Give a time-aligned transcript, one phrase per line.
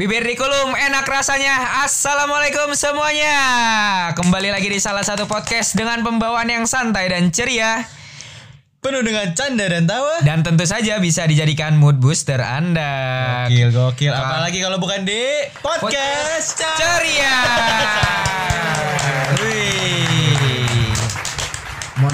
[0.00, 1.84] Bibir di kulum enak rasanya.
[1.84, 3.36] Assalamualaikum semuanya.
[4.16, 7.84] Kembali lagi di salah satu podcast dengan pembawaan yang santai dan ceria.
[8.80, 10.24] Penuh dengan canda dan tawa.
[10.24, 13.44] Dan tentu saja bisa dijadikan mood booster Anda.
[13.44, 14.12] Gokil, gokil.
[14.16, 15.20] Apalagi kalau bukan di
[15.60, 15.84] Podcast
[16.56, 16.80] podcast.
[16.80, 17.36] ceria.
[17.44, 18.39] Wih.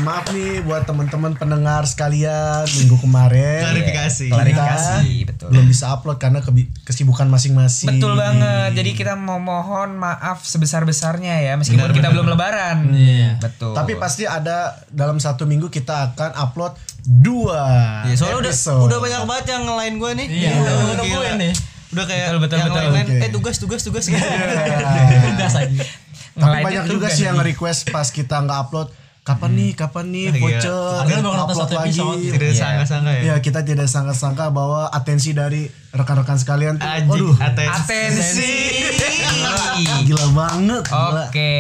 [0.06, 3.59] Maaf nih buat teman-teman pendengar sekalian minggu kemarin.
[3.60, 4.30] Klarifikasi.
[4.30, 5.48] Klarifikasi, betul.
[5.51, 6.38] Belum bisa upload karena
[6.82, 7.91] kesibukan masing-masing.
[7.91, 8.70] Betul banget.
[8.73, 12.95] Jadi kita mau mohon maaf sebesar-besarnya ya meskipun kita belum lebaran.
[12.95, 13.42] Iya.
[13.42, 13.74] Betul.
[13.74, 18.87] Tapi pasti ada dalam satu minggu kita akan upload dua Iya, soalnya udah episode.
[18.87, 20.27] udah banyak banget yang ngelain gue nih.
[20.29, 20.95] Iya, udah Gila.
[20.96, 21.52] nungguin nih.
[21.87, 22.80] Udah kayak Betul, betul, yang betul.
[22.82, 23.18] lain-lain, Oke.
[23.23, 24.18] eh tugas tugas tugas gitu.
[25.27, 25.84] Tugas aja.
[26.37, 28.88] Tapi banyak juga tugas sih yang request pas kita nggak upload.
[29.27, 30.38] Kapan nih, kapan nih, gila.
[30.38, 31.91] voucher, nonton upload satu lagi.
[31.91, 32.19] episode.
[32.30, 32.55] Tidak Iya.
[32.57, 33.23] sangka-sangka ya.
[33.24, 37.74] Ya kita tidak sangka-sangka bahwa atensi dari rekan-rekan sekalian tuh, Anjing, waduh, atensi.
[37.74, 38.52] Atensi.
[40.05, 40.85] gila banget.
[40.87, 41.51] Oke,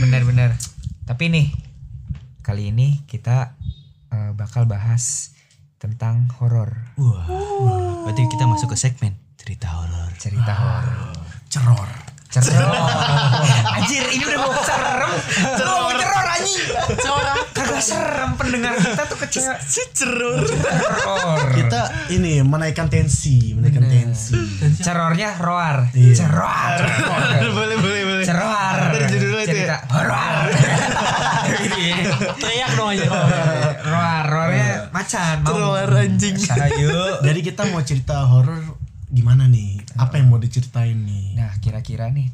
[0.00, 0.56] benar-benar.
[1.04, 1.46] Tapi nih
[2.40, 3.52] kali ini kita
[4.08, 5.36] eh, bakal bahas
[5.76, 7.24] tentang horor, Wah.
[8.02, 10.08] Berarti kita masuk ke segmen cerita horor.
[10.16, 11.14] cerita horor.
[11.48, 11.88] Ceror.
[12.30, 12.70] Ceror.
[13.74, 15.10] Anjir, ini udah mau serem.
[15.58, 16.62] Lu mau ceror anjing.
[16.94, 17.26] Ceror.
[17.50, 19.54] Kagak serem pendengar kita tuh kecewa.
[19.66, 20.46] Cerur.
[20.46, 21.38] Ceror.
[21.50, 21.80] Kita
[22.14, 24.38] ini menaikkan tensi, menaikkan tensi.
[24.78, 25.90] Cerornya roar.
[25.90, 26.14] Iya.
[26.22, 26.78] Ceror.
[27.50, 28.24] boleh boleh boleh.
[28.24, 28.78] Ceror.
[28.78, 29.78] Ntar judulnya itu Cerita ya.
[29.90, 30.46] horor.
[32.38, 33.06] Teriak dong aja.
[33.82, 35.36] Roar, roarnya macan.
[35.42, 35.50] Mau.
[35.50, 36.34] Ceror anjing.
[37.26, 38.78] Jadi kita mau cerita horor
[39.10, 39.82] gimana nih?
[39.96, 41.34] Apa yang mau diceritain nih?
[41.34, 42.30] Nah, kira-kira nih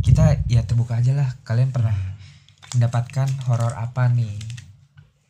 [0.00, 1.28] kita ya terbuka aja lah.
[1.42, 1.94] Kalian pernah
[2.70, 4.38] mendapatkan horor apa nih?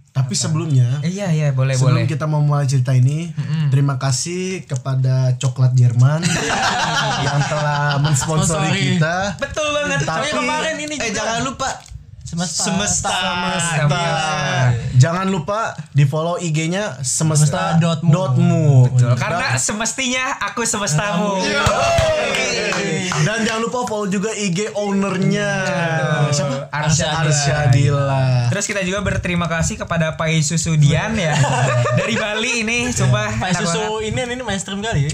[0.09, 2.11] Tapi sebelumnya, Eh, iya iya boleh sebelum boleh.
[2.11, 3.31] kita mau mulai cerita ini,
[3.69, 6.27] terima kasih kepada coklat Jerman
[7.25, 8.83] yang telah mensponsori Sponsori.
[8.99, 9.39] kita.
[9.39, 10.01] Betul banget.
[10.03, 11.69] Tapi- kemarin ini Eh juga- jangan lupa
[12.21, 12.63] Semesta.
[12.63, 13.15] semesta.
[13.79, 14.05] Semesta.
[14.99, 18.11] Jangan lupa di follow IG-nya semesta Semesta dot mu.
[18.11, 18.67] dot mu.
[18.91, 21.39] Betul, karena semestinya aku semestamu.
[23.19, 25.51] Dan jangan lupa follow juga IG ownernya.
[26.31, 26.71] Siapa?
[26.71, 27.23] Arsyadila.
[27.25, 28.25] Arsyadila.
[28.49, 31.35] Terus kita juga berterima kasih kepada Pai Susudian ya
[32.01, 35.11] dari Bali ini coba Pak susu ini ini mainstream kali ya.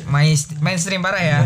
[0.62, 1.38] mainstream parah ya.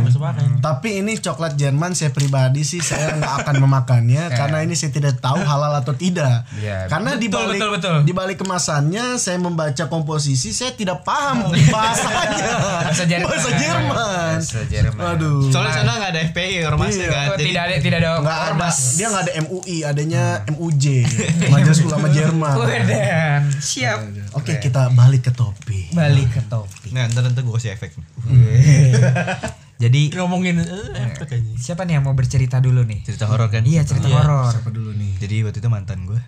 [0.59, 5.17] Tapi ini coklat Jerman saya pribadi sih saya nggak akan memakannya karena ini saya tidak
[5.19, 6.45] tahu halal atau tidak.
[6.61, 6.87] Iya.
[6.91, 7.97] Karena di Betul, balik betul, betul.
[8.05, 12.45] di balik kemasannya saya membaca komposisi saya tidak paham bahasanya.
[12.83, 13.29] Bahasa Jerman.
[13.29, 13.95] Bahasa Jerman.
[14.35, 15.05] Bahasa Jerman.
[15.15, 15.49] Aduh.
[15.49, 17.15] Soalnya sana nggak ada FPI ormasnya Iya.
[17.15, 17.25] kan.
[17.25, 20.85] Oh, Jadi tidak ada tidak ada Nggak ada, dia nggak ada MUI, adanya MUJ,
[21.53, 22.55] Majelis Ulama Jerman.
[22.59, 23.41] Wedan.
[23.55, 23.99] Siap.
[24.35, 25.93] Oke, kita balik ke topik.
[25.93, 26.91] Balik ke topik.
[26.91, 27.95] Nah, ntar ntar gue kasih efek.
[29.79, 31.39] Jadi Ngomongin eh, aja.
[31.55, 32.99] siapa nih yang mau bercerita dulu nih?
[33.07, 33.63] Cerita horor kan?
[33.63, 34.51] Iya cerita horor.
[34.51, 35.15] Apa dulu nih?
[35.23, 36.19] Jadi waktu itu mantan gue.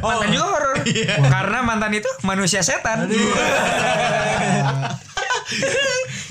[0.00, 0.74] Mantan juga horor.
[1.20, 3.04] Karena mantan itu manusia setan.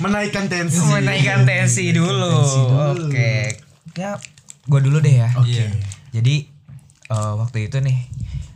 [0.02, 0.82] Menaikkan tensi.
[0.82, 2.42] Menaikkan tensi dulu.
[2.42, 3.06] Tensi dulu.
[3.08, 3.34] Oke.
[3.94, 4.18] Ya,
[4.66, 5.30] gue dulu deh ya.
[5.38, 5.54] Oke.
[5.54, 5.70] Iya.
[6.10, 6.36] Jadi
[7.08, 7.98] eh, waktu itu nih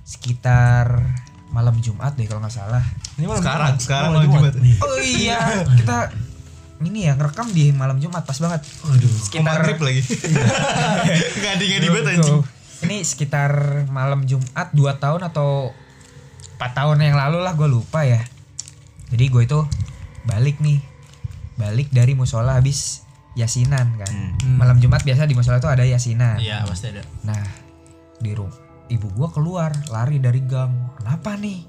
[0.01, 1.05] sekitar
[1.47, 2.81] malam Jumat deh kalau nggak salah.
[3.21, 3.83] Ini malam Sekarang, Jumat.
[3.85, 4.81] sekarang Malam malam Jumat.
[4.81, 5.39] Oh iya,
[5.77, 5.97] kita
[6.83, 8.61] ini ya ngerekam di malam Jumat pas banget.
[8.85, 9.09] Aduh.
[9.09, 10.01] Sekitar maghrib lagi.
[11.41, 12.37] Ngadi-ngadi banget anjing.
[12.41, 12.43] Tuh.
[12.85, 13.51] Ini sekitar
[13.89, 15.73] malam Jumat 2 tahun atau
[16.61, 18.21] 4 tahun yang lalu lah gue lupa ya.
[19.09, 19.59] Jadi gue itu
[20.29, 20.77] balik nih.
[21.57, 23.01] Balik dari musola habis
[23.33, 24.37] yasinan kan.
[24.45, 26.37] Malam Jumat biasa di musola tuh ada yasinan.
[26.37, 27.01] Iya, pasti ada.
[27.25, 27.41] Nah,
[28.21, 30.95] di rumah ibu gua keluar lari dari gang.
[30.99, 31.59] Kenapa nih?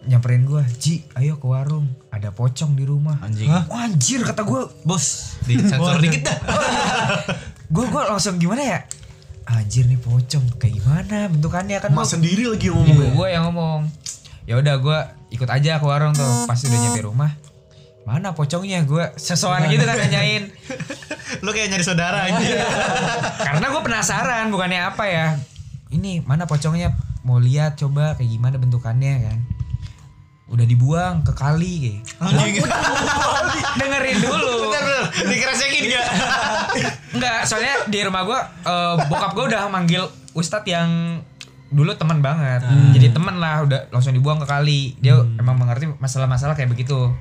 [0.00, 1.84] Nyamperin gua, "Ji, ayo ke warung.
[2.08, 3.46] Ada pocong di rumah." Anjing.
[3.46, 4.64] Wah, anjir kata gua.
[4.80, 6.38] Bos, di sensor dikit dah.
[7.70, 8.78] Gua gua langsung gimana ya?
[9.46, 13.12] Anjir nih pocong kayak gimana bentukannya kan gua- sendiri lagi yang Ibu ngomong.
[13.14, 13.80] gua yang ngomong.
[14.42, 14.98] Ya udah gua
[15.28, 16.26] ikut aja ke warung tuh.
[16.44, 17.30] Pas udah nyampe rumah,
[18.02, 20.50] mana pocongnya gua sesuatu gitu kan nanyain
[21.46, 22.58] Lu kayak nyari saudara anjing.
[23.46, 25.26] karena gue penasaran bukannya apa ya
[25.88, 26.90] ini mana pocongnya
[27.22, 29.38] mau lihat coba kayak gimana bentukannya kan
[30.50, 32.58] udah dibuang ke kali kayak Anjing.
[33.80, 34.66] dengerin dulu.
[34.66, 35.04] Bentar, bentar.
[35.30, 36.08] Dikerasekin enggak?
[37.14, 38.40] enggak soalnya di rumah gue
[39.06, 41.22] bokap gue udah manggil ustadz yang
[41.70, 42.66] dulu teman banget.
[42.98, 47.14] Jadi teman lah udah langsung dibuang ke kali dia emang mengerti masalah-masalah kayak begitu.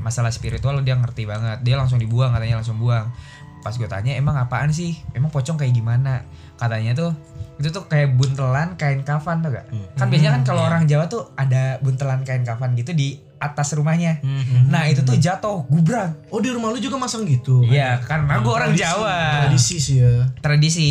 [0.00, 1.60] Masalah spiritual dia ngerti banget.
[1.60, 3.12] Dia langsung dibuang katanya langsung buang.
[3.60, 4.96] Pas gue tanya emang apaan sih?
[5.12, 6.24] Emang pocong kayak gimana?
[6.56, 7.12] Katanya tuh
[7.60, 11.28] itu tuh kayak buntelan kain kafan tuh gak kan biasanya kan kalau orang Jawa tuh
[11.34, 14.20] ada buntelan kain kafan gitu di atas rumahnya.
[14.66, 16.12] Nah itu tuh jatuh gubrak.
[16.28, 17.60] Oh di rumah lu juga masang gitu?
[17.62, 19.16] Iya karena gue orang Tradisi- Jawa.
[19.38, 20.12] Tradisi sih ya.
[20.38, 20.88] Tradisi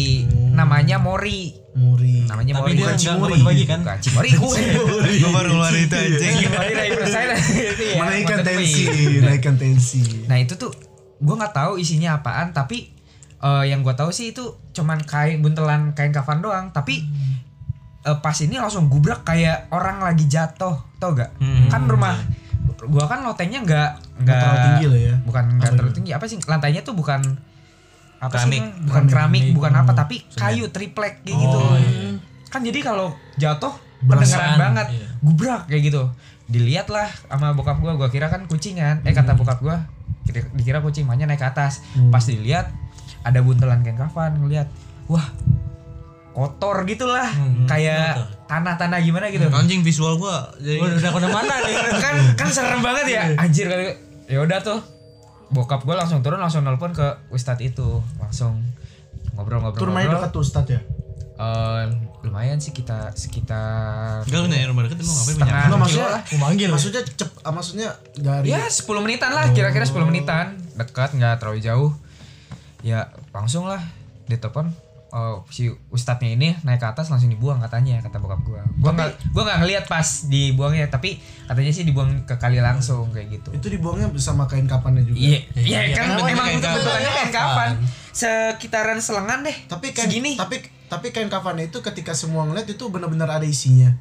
[0.52, 1.54] namanya mori.
[1.74, 2.26] Muri.
[2.26, 2.74] Namanya Tapi mori.
[2.74, 3.40] dia bukan enggak Cimori.
[3.44, 3.80] bagi kan.
[3.80, 4.30] Bukan Cimori.
[5.22, 6.36] Gue baru ngeluarin itu anjing.
[6.42, 6.74] Cimori.
[7.96, 9.22] Menaikkan tensi, gue.
[9.22, 10.02] naikkan tensi.
[10.26, 10.72] Nah itu tuh
[11.20, 12.90] gue nggak tahu isinya apaan tapi
[13.40, 16.72] eh, yang gue tahu sih itu cuman kain buntelan kain kafan doang.
[16.72, 17.04] Tapi
[18.04, 21.32] eh, pas ini langsung gubrak kayak orang lagi jatuh tau gak?
[21.68, 22.16] Kan rumah
[22.80, 23.90] gua kan lotengnya nggak
[24.24, 25.16] nggak terlalu tinggi lah ya.
[25.28, 25.98] bukan nggak terlalu gitu?
[26.00, 26.12] tinggi.
[26.16, 26.38] Apa sih?
[26.48, 27.20] Lantainya tuh bukan
[28.20, 28.60] apa Keramik.
[28.60, 29.44] sih bukan keramik.
[29.56, 31.60] bukan apa tapi kayu triplek kayak gitu.
[31.60, 32.16] Oh, iya.
[32.48, 35.08] kan jadi kalau jatuh Berasaan, kedengeran banget iya.
[35.20, 36.04] gubrak kayak gitu.
[36.48, 39.04] Dilihat lah sama bokap gua gua kira kan kucingan.
[39.04, 39.88] Eh kata bokap gua
[40.24, 41.84] kira- dikira kucing makanya naik ke atas.
[42.12, 42.72] Pas dilihat
[43.24, 44.68] ada buntelan kain kafan ngeliat
[45.08, 45.26] wah
[46.32, 47.28] kotor gitulah
[47.68, 48.16] kayak
[48.48, 51.76] tanah-tanah gimana gitu Anjing visual gua jadi Udah udah ke mana nih?
[52.06, 53.92] kan kan serem banget ya anjir kali
[54.30, 54.80] ya udah tuh
[55.50, 58.62] bokap gua langsung turun langsung nelpon ke ustadz itu langsung
[59.36, 60.82] ngobrol-ngobrol rumahnya ngobrol dekat tuh Ustadz ya?
[61.40, 61.84] Eh,
[62.28, 65.56] lumayan sih kita sekitar Enggak nanya rumah deket emang ngapain banyak.
[65.56, 66.22] Enggak maksudnya lah.
[66.36, 66.68] Mau manggil.
[66.68, 67.90] Maksudnya cep, ah, maksudnya
[68.20, 71.96] dari Ya 10 menitan lah kira-kira 10 menitan dekat nggak terlalu jauh
[72.82, 73.00] ya
[73.30, 73.82] langsung lah
[74.26, 74.70] ditelepon
[75.10, 79.10] oh, si ustadznya ini naik ke atas langsung dibuang katanya kata bokap gua gua nggak
[79.32, 83.68] gua nggak ngeliat pas dibuangnya tapi katanya sih dibuang ke kali langsung kayak gitu itu
[83.70, 85.18] dibuangnya bersama kain kapannya juga.
[85.18, 87.70] iya iya Iya, kan kan emang kain betul betulannya kain kapan
[88.14, 90.56] sekitaran selengan deh Tapi kain segini tapi
[90.86, 93.94] tapi kain kafannya itu ketika semua ngeliat itu benar-benar ada isinya.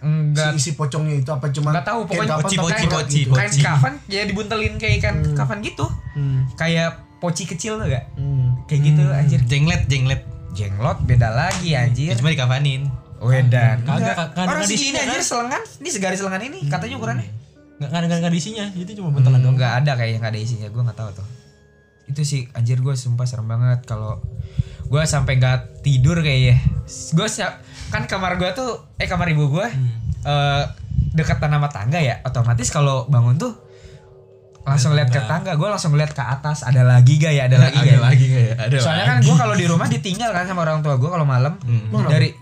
[0.00, 2.84] enggak Si isi pocongnya itu apa cuma nggak tahu kain pokoknya kafan poci, tapi poci,
[2.84, 3.30] berat poci, gitu.
[3.30, 3.38] poci.
[3.38, 6.46] kain kafan ya dibuntelin kayak ikan kafan gitu Hmm.
[6.54, 8.60] kayak poci kecil tuh gak Hmm.
[8.64, 10.20] kayak gitu anjir Jenglet, jenglet.
[10.52, 12.86] jenglot beda lagi anjir Cuma dikafanin.
[13.18, 13.80] Wedan.
[13.80, 14.16] Kagak, Enggak.
[14.36, 15.24] kagak Orang ada segini anjir kan?
[15.24, 15.62] selengan.
[15.80, 17.28] Ini segaris selengan ini katanya ukurannya.
[17.74, 18.64] Enggak enggak enggak ada isinya.
[18.70, 19.56] Itu cuma bentelan doang.
[19.56, 20.66] Enggak ada kayaknya enggak ada isinya.
[20.68, 21.26] Gua enggak tahu tuh.
[22.04, 24.20] Itu sih anjir gue sumpah serem banget kalau
[24.84, 26.60] gue sampai nggak tidur kayaknya.
[27.10, 27.26] Gue
[27.88, 29.72] kan kamar gua tuh eh kamar ibu gua
[30.22, 30.62] eh
[31.10, 32.20] dekat sama tangga ya.
[32.22, 33.56] Otomatis kalau bangun tuh
[34.64, 37.76] langsung lihat ke tangga, gue langsung lihat ke atas ada lagi gak ya, ada lagi
[37.84, 38.00] gak?
[38.00, 38.00] ya?
[38.00, 38.76] kayak ada.
[38.80, 41.60] Soalnya kan gue kalau di rumah ditinggal kan sama orang tua gue kalau malam
[42.08, 42.32] dari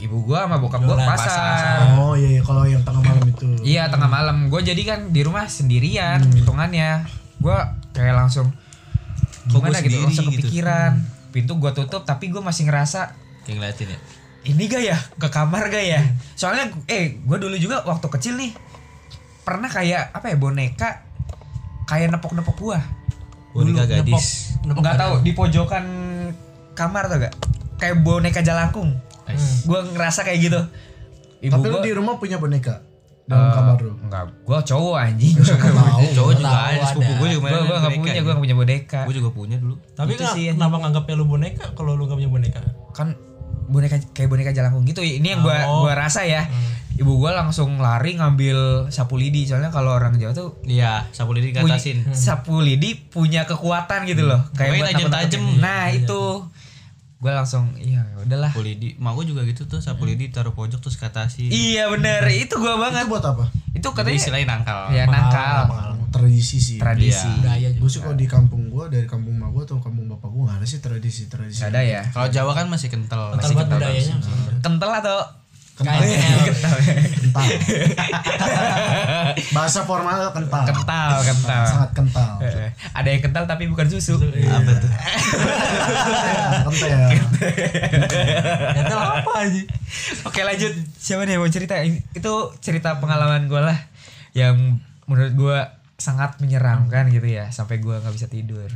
[0.00, 1.96] ibu gue sama bokap gue pasar.
[1.96, 3.44] Oh iya, iya kalau yang tengah malam itu.
[3.64, 7.04] Iya tengah malam gue jadi kan di rumah sendirian hitungannya
[7.40, 7.58] gue
[7.96, 8.52] kayak langsung
[9.48, 10.46] gimana gitu langsung gitu?
[10.46, 10.92] kepikiran
[11.32, 13.16] pintu gue tutup tapi gue masih ngerasa
[13.48, 13.98] Kayak ngeliatin ya.
[14.52, 16.00] ini gak ya ke kamar gak ya
[16.36, 18.52] soalnya eh gue dulu juga waktu kecil nih
[19.42, 21.09] pernah kayak apa ya boneka
[21.90, 22.78] kayak nepok-nepok gua
[23.50, 24.26] Boneka Dulu, gadis.
[24.62, 24.78] Nepok.
[24.78, 25.02] nggak badan.
[25.02, 25.84] tahu di pojokan
[26.72, 27.34] kamar tuh gak
[27.76, 28.94] kayak boneka jalangkung.
[29.64, 30.60] Gue ngerasa kayak gitu.
[31.40, 32.78] Ibu Tapi lu gua di rumah punya boneka
[33.24, 33.92] dalam eh, kamar lu.
[34.00, 35.34] enggak gue cowok anjing.
[36.16, 37.18] Cowok juga tahu ada, sepupu ada.
[37.18, 39.00] gue juga main gue gue nggak punya gue nggak punya boneka.
[39.02, 39.74] Gue juga punya dulu.
[39.92, 42.60] Tapi Itu kan sih, kenapa nganggapnya lu boneka kalau lu gak punya boneka?
[42.90, 43.08] kan
[43.66, 44.98] boneka kayak boneka jalangkung gitu.
[45.00, 45.82] Ini yang gua Oh.
[45.82, 46.46] gua rasa ya
[47.00, 48.58] ibu gua langsung lari ngambil
[48.88, 52.04] sapu lidi soalnya kalau orang Jawa tuh Iya, sapu lidi punya, katasin.
[52.10, 55.40] sapu lidi punya kekuatan gitu loh kayak Pokoknya buat tajem-tajem.
[55.40, 55.64] nakut-nakutin.
[55.64, 56.20] nah itu
[57.18, 58.96] gua langsung iya udahlah Sapu lidi.
[58.96, 61.48] Mak gue juga gitu tuh, sapu lidi taruh pojok terus katasin.
[61.48, 63.44] iya bener itu gua banget Itu buat apa?
[63.70, 64.80] itu Jadi katanya istilahnya nangkal.
[64.90, 65.60] ya nakal
[66.10, 66.76] Tradisi sih.
[66.76, 67.88] tradisi Budaya Gue juga.
[67.88, 70.66] sih kalau di kampung gua dari kampung mak gua atau kampung bapak gua nggak ada
[70.66, 71.60] sih tradisi tradisi.
[71.60, 73.32] Gak ada ya Kalau Jawa kan masih kental.
[73.32, 74.16] Kental banget budayanya.
[74.58, 75.16] kental atau
[75.80, 75.96] Kental.
[76.44, 77.44] kental kental.
[79.56, 80.64] Bahasa formal kental.
[80.66, 82.32] kental kental Sangat kental.
[82.40, 84.90] Eh, ada yang kental tapi bukan susu Apa tuh?
[86.66, 87.08] kental.
[88.70, 89.62] Kental apa aja?
[90.22, 91.80] Oke lanjut Siapa nih yang mau cerita
[92.12, 93.78] Itu cerita pengalaman gue lah
[94.32, 95.58] Yang menurut gue
[95.96, 98.68] Sangat menyeramkan gitu ya Sampai gue gak bisa tidur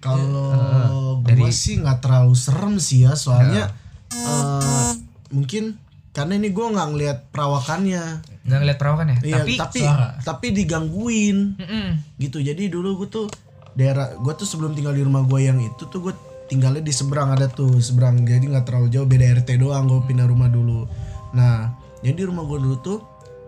[0.00, 3.72] Kalau dari- gua sih nggak terlalu serem sih ya, soalnya
[4.12, 4.92] eh,
[5.30, 5.80] mungkin
[6.14, 8.04] karena ini gua nggak ngelihat perawakannya.
[8.44, 10.08] Gak ngeliat perawakan ya Iya, Tapi tapi suara.
[10.20, 11.88] tapi digangguin Mm-mm.
[12.16, 12.38] gitu.
[12.38, 13.26] Jadi dulu gua tuh
[13.72, 17.32] daerah gua tuh sebelum tinggal di rumah gua yang itu tuh gua tinggalnya di seberang
[17.32, 20.86] ada tuh seberang jadi nggak terlalu jauh beda RT doang gua pindah rumah dulu.
[21.32, 22.98] Nah jadi rumah gua dulu tuh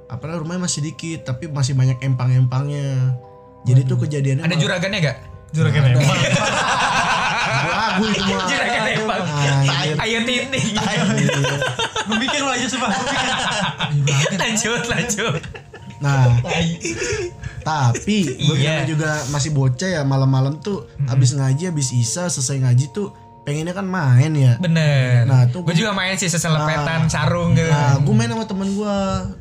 [0.06, 3.14] apalagi rumahnya masih dikit tapi masih banyak empang-empangnya.
[3.62, 5.16] Jadi tuh kejadiannya Ada malah- juragannya gak?
[5.48, 6.02] Juragan emang.
[7.68, 8.46] Lagu itu mah.
[8.46, 9.94] Juragan Anjir.
[9.98, 10.66] Ayo tinting
[12.06, 12.90] Gue bikin lu aja sumpah.
[14.36, 15.42] Lanjut lanjut.
[15.96, 16.28] Nah,
[17.62, 18.84] tapi gue Iya.
[18.84, 23.10] juga masih bocah ya malam-malam tuh abis ngaji abis isa selesai ngaji tuh
[23.42, 24.58] pengennya kan main ya.
[24.58, 25.24] Bener.
[25.24, 27.66] Nah, tuh Gue juga main sih seselepetan sarung gitu.
[27.66, 28.96] Nah, gue main sama temen gue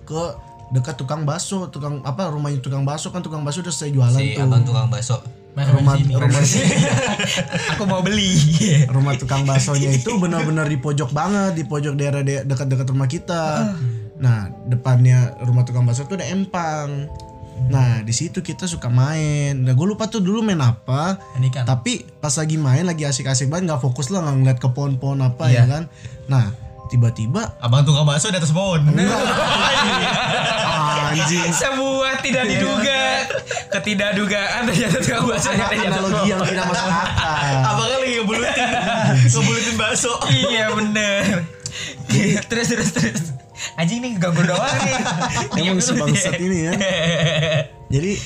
[0.05, 0.23] ke
[0.65, 4.33] dekat tukang bakso tukang apa rumahnya tukang bakso kan tukang bakso udah saya jualan Si
[4.33, 4.43] tuh.
[4.43, 4.89] abang tukang
[5.57, 5.71] bakso.
[5.73, 6.41] rumah rumah
[7.73, 8.35] Aku mau beli.
[8.85, 13.73] rumah tukang baksonya itu benar-benar di pojok banget di pojok daerah de- dekat-dekat rumah kita
[14.15, 17.07] nah depannya rumah tukang bakso tuh ada empang
[17.65, 21.15] nah di situ kita suka main nah gue lupa tuh dulu main apa
[21.49, 21.63] kan.
[21.65, 25.47] tapi pas lagi main lagi asik-asik banget nggak fokus lah nggak ngeliat ke pohon-pohon apa
[25.47, 25.63] ya Iya.
[25.65, 25.83] kan
[26.25, 26.51] nah
[26.87, 28.81] tiba-tiba Abang tukang bakso di atas pohon.
[31.05, 33.01] anjing Sebuah tidak diduga
[33.69, 38.69] ketidakdugaan ternyata tukang bakso ada analogi yang tidak masuk akal Abangnya lagi ngebulutin.
[39.27, 40.11] ngebulutin bakso.
[40.29, 41.23] Iya bener.
[42.45, 43.23] terus terus terus.
[43.75, 44.95] Anjing nih ganggu doang nih.
[45.63, 46.73] emang si bangsat ini ya
[47.93, 48.19] jadi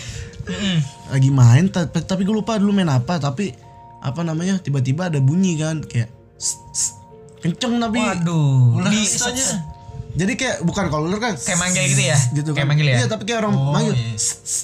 [1.07, 3.53] lagi main ta- tapi gue lupa dulu main apa tapi
[3.99, 6.09] apa namanya tiba-tiba ada bunyi kan kayak.
[7.39, 8.77] Kenceng tapi Waduh.
[8.77, 9.47] Ular Di, bisanya.
[10.11, 12.17] jadi kayak bukan kalau ular kan kayak manggil gitu ya?
[12.31, 12.95] gitu Kayak kan manggil ya?
[12.95, 14.13] iya tapi kayak orang manggil iya.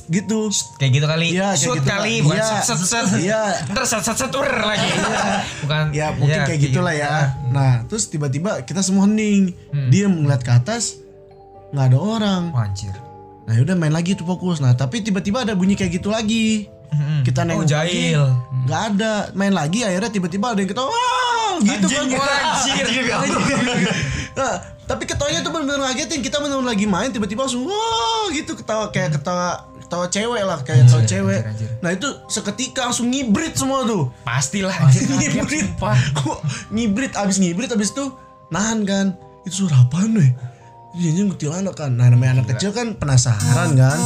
[0.06, 0.40] Gitu
[0.76, 1.28] Kayak gitu kali.
[1.30, 2.48] Iya, kayak Shoot gitu, kali, bukan Iya.
[2.60, 3.06] set set set.
[3.18, 3.42] Iya.
[3.68, 4.90] Ntar set set set ur lagi.
[5.62, 5.84] Bukan.
[5.92, 7.14] ya mungkin Iya, kayak gitulah ya
[7.48, 9.90] nah terus tiba-tiba kita semua hening Hmm.
[9.90, 11.00] dia ngeliat ke atas
[11.68, 12.94] nggak ada orang Wah, anjir.
[13.44, 16.68] nah yaudah main lagi tuh fokus nah tapi tiba-tiba ada bunyi kayak gitu lagi
[17.22, 18.24] kita Oh, nengok lagi jahil.
[18.64, 20.94] nggak ada main lagi akhirnya tiba-tiba ada yang ketawa!
[21.62, 22.86] Gitu kan Wah, anjir.
[24.34, 24.54] nah,
[24.86, 26.20] tapi ketawanya tuh bener-bener ngagetin.
[26.20, 28.54] Kita bener-bener lagi main tiba-tiba langsung wah gitu.
[28.54, 31.42] Ketawa kayak ketawa ketawa cewek lah kayak ketawa cewek.
[31.42, 31.82] anjir, anjir.
[31.82, 34.10] nah itu seketika langsung ngibrit semua tuh.
[34.22, 35.06] Pastilah anjir.
[35.06, 35.68] ngibrit.
[36.14, 36.38] Kok
[36.70, 37.14] ngibrit?
[37.16, 38.06] Abis ngibrit abis itu
[38.50, 39.14] nahan kan.
[39.46, 40.32] Itu suara apaan weh?
[40.96, 41.92] Iya kuntilanak kan.
[41.92, 44.00] Nah namanya anak kecil kan penasaran kan.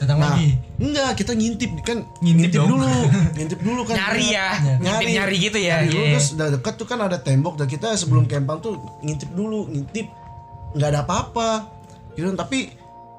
[0.00, 0.69] Datang Nah lagi.
[0.80, 2.68] Enggak kita ngintip kan Ngintip Ngintip, dong.
[2.72, 2.88] dulu
[3.36, 4.48] Ngintip dulu kan Nyari ya.
[4.56, 5.76] Nyari Ngintip nyari gitu ya.
[5.76, 6.10] Nyari dulu Iya.
[6.10, 10.08] terus udah deket tuh kan ada tembok Dan kita sebelum kempang tuh ngintip dulu Ngintip
[10.72, 11.68] nggak ada apa-apa
[12.12, 12.72] gitu Tapi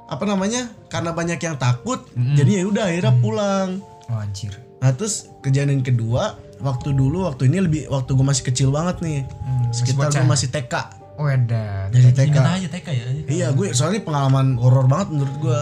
[0.06, 3.70] apa namanya Karena banyak yang takut Jadi ya udah akhirnya pulang
[4.06, 4.52] Oh, anjir.
[4.78, 9.20] Nah terus kejadian kedua waktu dulu waktu ini lebih waktu gue masih kecil banget nih
[9.24, 10.74] masih sekitar gue masih TK
[11.16, 11.88] Oh, edan.
[11.90, 13.06] dari TK Ingat aja TK ya.
[13.26, 15.60] iya gue soalnya pengalaman horor banget menurut gue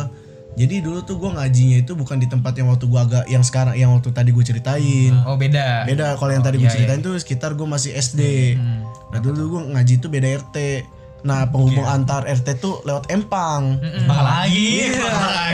[0.60, 3.80] jadi dulu tuh gue ngajinya itu bukan di tempat yang waktu gue agak yang sekarang
[3.80, 5.16] yang waktu tadi gue ceritain.
[5.24, 5.88] Oh, beda.
[5.88, 8.22] beda kalau yang tadi gue iya, ceritain tuh sekitar gue masih SD
[9.10, 10.58] nah dulu gue ngaji tuh beda RT
[11.20, 13.80] nah penghubung antar RT tuh lewat empang.
[14.08, 14.88] Bakal lagi.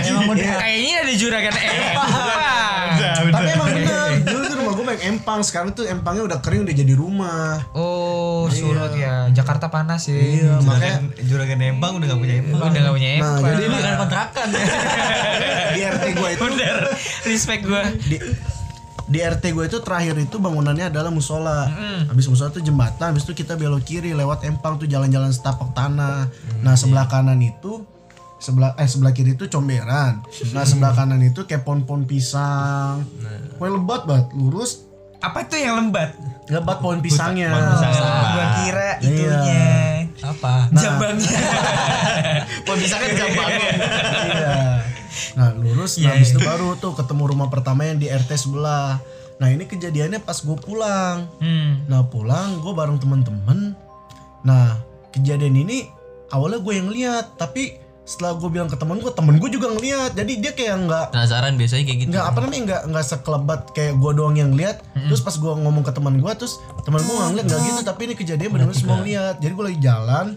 [0.10, 0.58] Emang bener.
[0.62, 2.90] Kayaknya ada juragan empang.
[3.06, 6.76] tapi emang bener dulu tuh rumah gue banyak empang sekarang tuh empangnya udah kering udah
[6.76, 9.30] jadi rumah Oh, surut ya.
[9.30, 10.16] Jakarta panas ya.
[10.16, 12.60] iya makanya Juragan Empang udah gak punya empang.
[12.64, 13.42] Udah gak punya Nah, empang.
[13.48, 14.64] jadi ini Bukan kontrakan ya.
[15.72, 16.76] di RT gue itu Bener.
[17.24, 17.82] Respect gue.
[18.06, 18.18] di
[19.06, 21.70] di RT gue itu terakhir itu bangunannya adalah musola.
[22.06, 26.26] Habis musola itu jembatan, habis itu kita belok kiri lewat empang tuh jalan-jalan setapak tanah.
[26.60, 27.86] Nah, sebelah kanan itu
[28.36, 30.26] sebelah eh sebelah kiri itu comberan.
[30.52, 33.06] Nah, sebelah kanan itu kayak pohon-pohon pisang.
[33.56, 34.85] Kue lebat banget, lurus
[35.24, 36.16] Apa tuh yang lembat?
[36.46, 37.50] lebat pohon pisangnya.
[37.54, 39.70] Gua kira itunya.
[40.22, 40.70] Apa?
[40.74, 41.38] Jambangnya.
[42.66, 43.70] Pohon pisangnya jambangnya.
[44.26, 44.58] Iya.
[45.36, 49.02] Nah lurus, nah habis itu baru tuh ketemu rumah pertama yang di RT sebelah.
[49.42, 51.28] Nah ini kejadiannya pas gue pulang.
[51.42, 51.84] Hmm.
[51.92, 53.76] Nah pulang gue bareng temen-temen.
[54.48, 54.80] Nah
[55.12, 55.90] kejadian ini
[56.32, 57.76] awalnya gue yang lihat, tapi
[58.06, 60.14] setelah gue bilang ke temen gue, temen gue juga ngeliat.
[60.14, 62.10] Jadi dia kayak nggak Penasaran biasanya kayak gitu.
[62.14, 64.86] nggak apa namanya nggak nggak sekelebat kayak gue doang yang lihat.
[64.94, 67.82] Terus pas gue ngomong ke teman gue, terus teman gue nggak ngeliat nggak gitu.
[67.82, 69.36] Tapi ini kejadian benar-benar semua ngeliat.
[69.42, 70.28] Jadi gue lagi jalan.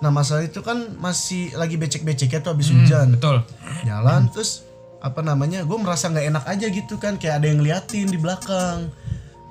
[0.00, 3.44] Nah masalah itu kan masih lagi becek-beceknya tuh habis hujan Betul.
[3.84, 4.64] jalan terus
[5.00, 8.92] apa namanya gue merasa nggak enak aja gitu kan kayak ada yang ngeliatin di belakang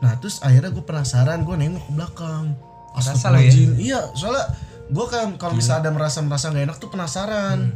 [0.02, 2.54] nah terus akhirnya gue penasaran gue nengok ke belakang
[2.98, 3.54] Merasa lo ya?
[3.78, 4.46] Iya soalnya
[4.90, 7.72] gue kan kalau misalnya ada merasa merasa nggak enak tuh penasaran.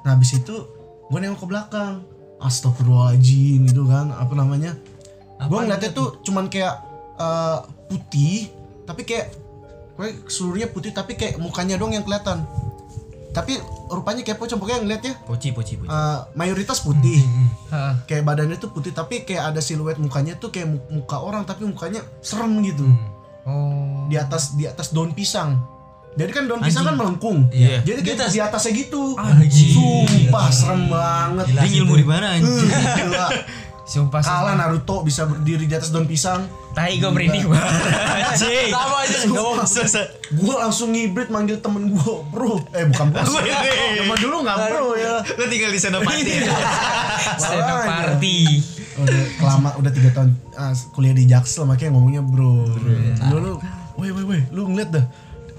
[0.00, 0.54] Nah habis itu
[1.04, 2.02] gue nengok ke belakang.
[2.38, 4.74] Astagfirullahaladzim gitu kan apa namanya?
[5.42, 6.74] Gue ngeliatnya tuh cuman kayak
[7.16, 8.48] eh, putih
[8.82, 9.30] tapi kayak
[9.94, 12.42] kayak seluruhnya putih tapi kayak mukanya dong yang kelihatan.
[13.32, 13.56] Tapi
[13.88, 15.88] rupanya kayak pocong pokoknya ngeliatnya Poci, poci, poci.
[15.88, 17.20] eh, mayoritas putih.
[17.68, 17.94] Heeh.
[18.04, 21.64] kayak badannya tuh putih tapi kayak ada siluet mukanya tuh kayak mu- muka orang tapi
[21.64, 22.84] mukanya serem gitu.
[23.42, 24.06] Oh.
[24.06, 25.58] di atas di atas daun pisang
[26.12, 27.80] jadi kan daun pisang kan melengkung Iya.
[27.80, 29.72] jadi kayak di atasnya gitu Anjing.
[29.72, 32.68] sumpah serem banget Dia ngilmu di mana anjing?
[32.68, 33.28] Gila.
[33.82, 34.54] Sumpah kalah sumpah.
[34.56, 37.72] Naruto bisa berdiri di atas daun pisang Tai gue merinding banget.
[38.24, 38.70] Anjing.
[38.76, 39.52] Sama aja mau.
[40.32, 45.14] gue langsung ngibrit manggil temen gue bro eh bukan bro zaman dulu nggak bro ya
[45.34, 46.32] Lu tinggal di Senopati.
[47.38, 48.38] Senopati.
[48.92, 52.68] udah kelama udah tiga tahun ah, kuliah di Jaksel makanya ngomongnya bro
[53.26, 53.52] lu lu
[53.96, 55.04] weh weh weh lu ngeliat dah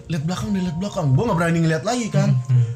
[0.07, 2.29] lihat belakang deh lihat belakang gue nggak berani ngeliat lagi kan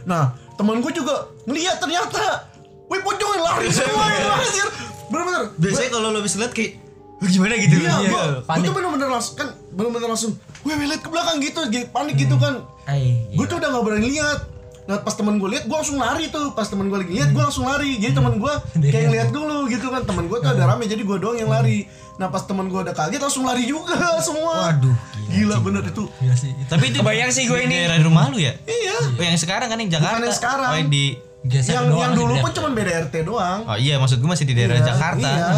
[0.03, 2.47] nah temen gue juga ngeliat ternyata
[2.87, 4.67] wih pocong lari semua ya anjir
[5.07, 6.71] bener-bener Biasanya kalau lo bisa lihat kayak
[7.17, 7.81] "Wah, gimana gitu.
[7.81, 8.69] Iya, gua, gua panik.
[8.69, 10.31] tuh bener-bener langsung kan bener-bener langsung,
[10.61, 12.61] weh, liat ke belakang gitu, jadi panik gitu kan.
[12.85, 14.45] Ay, Gue tuh udah gak berani lihat.
[14.87, 16.51] Nah pas temen gue lihat, gue langsung lari tuh.
[16.51, 17.95] Pas temen gue lagi lihat, gue langsung lari.
[17.95, 18.53] Jadi temen gue
[18.87, 20.01] kayak ngeliat dulu gitu kan.
[20.01, 21.83] Temen gue tuh ada rame, jadi gue doang yang lari.
[22.15, 23.93] Nah pas temen gue udah kaget, langsung lari juga
[24.25, 24.71] semua.
[24.71, 24.95] Waduh,
[25.29, 26.07] gila, bener itu.
[26.17, 26.55] Iya sih.
[26.65, 27.75] Tapi itu Kebayang sih gue di ini.
[27.77, 28.55] daerah rumah lu ya?
[28.63, 28.95] Iya.
[29.11, 30.17] Oh, yang sekarang kan yang Jakarta.
[30.17, 30.71] yang sekarang.
[30.71, 31.05] Oh, yang di
[31.43, 33.59] geser Yang doang yang dulu pun cuma beda RT doang.
[33.63, 35.29] Oh iya, maksud gue masih di daerah Iya, Jakarta.
[35.29, 35.51] Iya.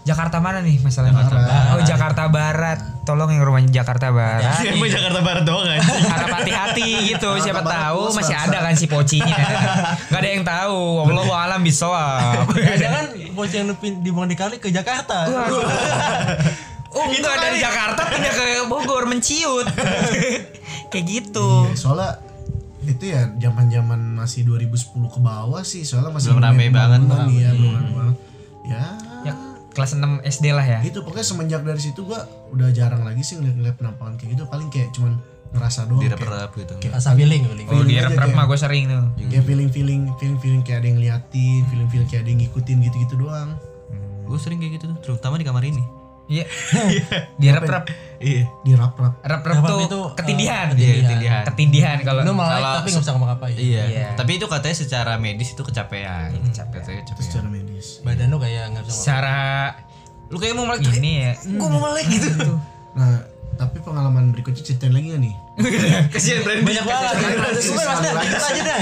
[0.00, 1.12] Jakarta mana nih masalahnya?
[1.18, 1.68] Jakarta Barat.
[1.70, 2.78] Oh Jakarta Barat.
[3.10, 4.62] Tolong yang rumahnya Jakarta Barat.
[4.62, 5.82] Emang Jakarta Barat doang kan?
[5.82, 7.26] Harap hati-hati gitu.
[7.32, 8.46] Jakarta Siapa Barat tahu bos, masih bangsa.
[8.46, 9.36] ada kan si pocinya.
[10.06, 10.80] Gak ada yang tahu.
[11.04, 12.46] Allah alam bisoab.
[12.54, 13.66] Jangan bos yang
[13.98, 15.26] dibuang di kali ke Jakarta.
[16.90, 19.62] Oh itu dari Jakarta pindah ke Bogor menciut.
[20.90, 21.70] Kayak gitu.
[21.70, 22.18] Iya, soalnya
[22.82, 27.06] itu ya zaman-zaman masih 2010 ke bawah sih soalnya masih Belum rame banget.
[27.06, 28.16] pembangunan, Iya, belum rame banget.
[28.66, 28.84] Ya,
[29.22, 29.34] Ya
[29.70, 30.78] kelas 6 SD lah ya.
[30.82, 34.66] itu pokoknya semenjak dari situ gua udah jarang lagi sih ngeliat-ngeliat penampakan kayak gitu paling
[34.66, 35.14] kayak cuman
[35.50, 36.74] ngerasa doang kayak, Direp-rep gitu.
[36.88, 37.66] Rasa feeling, feeling.
[37.68, 39.02] Oh di aja rep-rep kayak- mah gue sering tuh.
[39.24, 42.76] kayak feeling feeling feeling feeling kayak ada yang liatin feeling feeling kayak ada yang ngikutin
[42.80, 43.50] gitu-gitu doang
[44.22, 45.82] Gue sering kayak gitu tuh, terutama di kamar ini.
[46.28, 46.46] Iya.
[47.42, 47.90] Di rep-rep.
[48.20, 48.46] Iya.
[48.60, 50.66] di rap rap Rep-rep Rep-rep tuh itu, ketindihan.
[50.68, 51.42] eh, Iya, ketindihan.
[51.44, 53.56] Ketindihan kalau Lu malah Kalau tapi nggak bisa ngapa-ngapain.
[53.56, 53.82] Iya.
[53.84, 54.06] Iya.
[54.14, 56.30] Tapi itu katanya secara medis itu kecapean.
[56.44, 57.02] Kecapean.
[57.02, 57.18] kecapean.
[57.18, 57.69] secara medis
[58.00, 59.38] Badan lu kayak nggak bisa secara
[60.26, 61.32] Lu kayak mau melek ini ya.
[61.58, 62.30] Gue mau melek gitu.
[62.90, 63.22] nah
[63.52, 65.34] tapi pengalaman berikutnya ceritain lagi gak nih
[66.16, 66.64] Kasihan Brandi.
[66.64, 67.12] Banyak banget.
[67.12, 68.80] Ada Mas Dan, kita aja dah.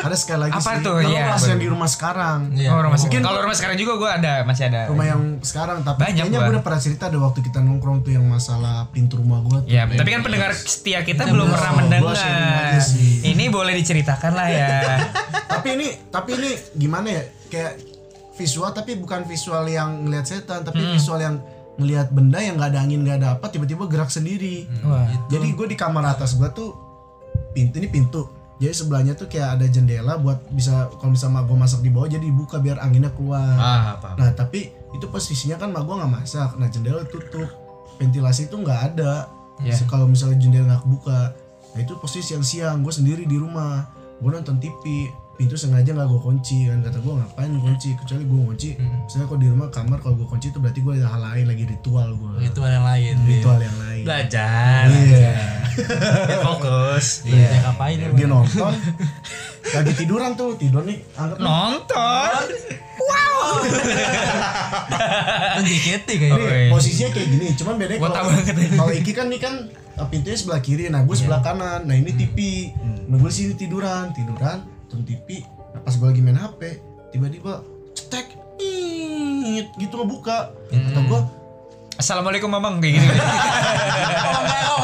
[0.00, 0.96] ada sekali lagi Apa sih tuh?
[0.96, 1.24] kalau Iya.
[1.28, 2.38] pas yang di rumah sekarang.
[2.48, 3.24] Oh, rumah Mungkin- sekarang.
[3.26, 4.80] Kalau rumah sekarang juga gue ada, masih ada.
[4.88, 6.40] rumah yang sekarang tapi Banyak kayaknya gua.
[6.42, 9.68] gue udah pernah cerita ada waktu kita nongkrong tuh yang masalah pintu rumah gue tuh
[9.68, 12.80] Ya, tapi kan pendengar setia kita belum pernah Gua mendengar.
[13.20, 14.68] Ini boleh diceritakan lah ya.
[15.52, 17.72] tapi ini tapi ini gimana ya kayak
[18.34, 20.92] visual tapi bukan visual yang ngelihat setan tapi Hmm.
[20.92, 21.36] visual yang
[21.74, 24.66] ngelihat benda yang nggak ada angin nggak ada apa tiba-tiba gerak sendiri.
[24.80, 25.06] Wah.
[25.26, 26.70] jadi gue di kamar atas gue tuh
[27.50, 28.26] pintu ini pintu.
[28.54, 32.22] Jadi sebelahnya tuh kayak ada jendela buat bisa kalau misalnya gue masak di bawah jadi
[32.22, 33.42] dibuka biar anginnya keluar.
[33.52, 34.14] Ah, apa?
[34.14, 36.54] nah tapi itu posisinya kan mak gue nggak masak.
[36.54, 37.50] Nah jendela tutup
[37.96, 39.26] ventilasi itu nggak ada.
[39.58, 39.74] Iya.
[39.74, 41.20] Se- kalau misalnya jendela nggak kebuka
[41.74, 43.90] nah itu posisi siang-siang gue sendiri di rumah.
[44.16, 48.40] Gue nonton TV pintu sengaja nggak gue kunci kan kata gue ngapain kunci kecuali gue
[48.46, 51.44] kunci misalnya kalau di rumah kamar kalau gue kunci itu berarti gue ada hal lain
[51.44, 53.14] lagi ritual gue Itu yang lain.
[53.20, 54.84] ritual yang lain Belajar.
[54.86, 55.34] iya
[56.46, 57.26] Fokus.
[57.26, 57.50] Iya.
[57.50, 58.08] Dia ngapain ya?
[58.08, 58.72] dia nonton
[59.66, 62.30] lagi tiduran tuh tidur nih anggap Nonton.
[65.50, 66.38] Kan JKT Ini kayaknya.
[66.38, 66.66] Woi.
[66.70, 68.66] posisinya kayak gini, cuman bedanya Gua kalau ini.
[68.70, 69.54] kalau Iki kan nih kan
[70.08, 71.86] pintunya sebelah kiri, nah gue sebelah kanan.
[71.86, 72.70] Nah ini TV,
[73.06, 75.40] nah gue sini tiduran, tiduran, nonton TV.
[75.72, 76.60] Nah pas gue lagi main HP,
[77.16, 77.64] tiba-tiba
[77.96, 80.52] cetek, Iit, gitu ngebuka.
[80.68, 81.20] Kata gue,
[81.94, 83.06] Assalamualaikum Mamang kayak gitu.
[83.16, 84.82] Oh.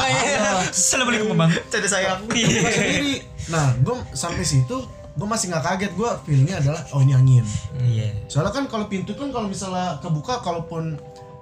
[0.73, 1.51] Assalamualaikum Mamang.
[1.69, 2.25] Canda sayang.
[2.25, 3.21] gue sendiri.
[3.53, 5.91] Nah gue sampai situ, gue masih nggak kaget.
[5.93, 7.45] Gue feelingnya adalah, oh ini angin.
[7.83, 8.15] Iya.
[8.25, 10.97] Soalnya kan kalau pintu kan kalau misalnya kebuka, kalaupun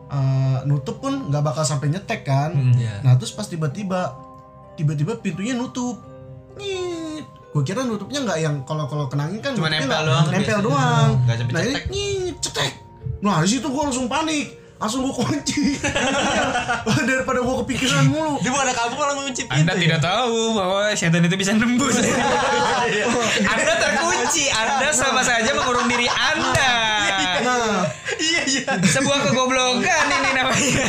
[0.10, 2.52] uh, nutup pun nggak bakal sampai nyetek kan.
[2.76, 3.06] Iya.
[3.06, 4.18] Nah terus pas tiba-tiba
[4.74, 6.02] tiba-tiba pintunya nutup.
[7.50, 11.10] Gue kira nutupnya nggak yang kalau kalau kena angin kan Cuma nempel doang Nempel doang.
[11.26, 12.72] Nah ini cetek.
[13.26, 14.60] Nah di situ gue langsung panik.
[14.80, 15.76] Langsung gue kunci.
[17.10, 18.40] Daripada gue kepikiran mulu.
[18.40, 19.60] Dia bukan ada kabur kalau ngunci pintu.
[19.60, 22.00] Anda tidak tahu bahwa setan itu bisa nembus.
[23.52, 24.48] anda terkunci.
[24.48, 26.72] Anda sama saja mengurung diri Anda.
[27.72, 28.62] Nah, Iya iya.
[28.82, 30.86] Sebuah kegoblokan ini namanya.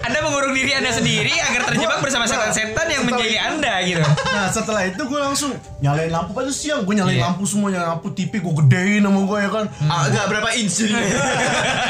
[0.00, 4.02] Anda mengurung diri Anda sendiri agar terjebak bersama setan-setan yang menjadi Anda gitu.
[4.26, 6.82] nah setelah itu gue langsung nyalain lampu pada siang.
[6.82, 7.28] Gue nyalain Iya.
[7.28, 9.64] lampu semuanya lampu TV gue gedein sama gue ya kan.
[9.84, 10.94] Agak berapa inch ini?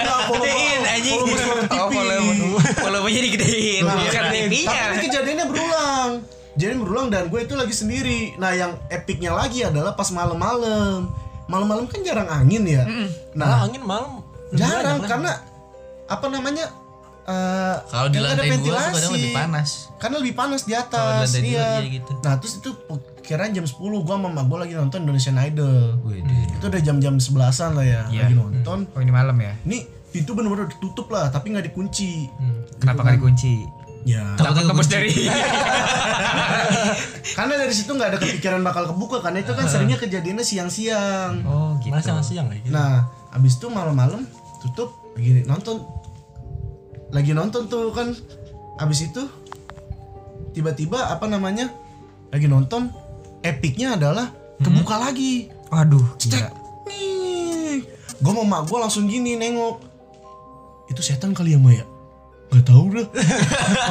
[0.00, 1.28] Nah, follow- Gedein TV.
[1.70, 2.38] Oh, volume
[2.76, 3.82] volumenya digedein.
[3.82, 4.82] Nah, Bukan TV-nya.
[4.88, 6.10] Tapi kejadiannya berulang.
[6.52, 8.34] Jadi berulang dan gue itu lagi sendiri.
[8.34, 11.06] Nah, yang epicnya lagi adalah pas malam-malam.
[11.48, 12.84] Malam-malam kan jarang angin ya.
[13.32, 14.20] Nah, Nah, angin malam.
[14.50, 15.32] jarang karena
[16.04, 16.66] apa namanya?
[17.24, 19.68] eh, Kalau di nggak ada lantai dua kadang lebih panas.
[19.96, 21.28] Karena lebih panas di Kalau di atas.
[21.28, 21.68] lantai dua Iya.
[21.76, 22.10] iya gitu.
[22.18, 22.70] Nah, terus itu
[23.20, 26.00] kira jam 10 gua sama mak gua lagi nonton Indonesian Idol.
[26.02, 28.22] Wih, Itu udah jam-jam 11-an lah ya, Iya.
[28.24, 28.88] lagi nonton.
[28.88, 29.52] Oh ini malam ya?
[29.62, 32.32] Ini pintu bener-bener ditutup lah, tapi nggak dikunci.
[32.78, 33.54] Kenapa nggak dikunci?
[34.06, 34.34] Ya.
[34.38, 35.10] Takut tembus dari.
[37.36, 41.44] Karena dari situ nggak ada kepikiran bakal kebuka karena itu kan seringnya kejadiannya siang-siang.
[41.46, 41.94] Oh gitu.
[41.94, 42.72] Malah siang-siang gitu.
[42.72, 44.26] Nah, abis itu malam-malam
[44.64, 45.76] tutup lagi nonton
[47.14, 48.10] lagi nonton tuh kan
[48.78, 49.22] abis itu
[50.52, 51.70] tiba-tiba apa namanya
[52.34, 52.90] lagi nonton
[53.42, 56.48] epicnya adalah kebuka lagi Waduh, gila.
[56.88, 57.84] nih
[58.18, 59.84] gue sama mak gue langsung gini nengok
[60.88, 61.84] itu setan kali ya Maya
[62.48, 63.04] Gak tau udah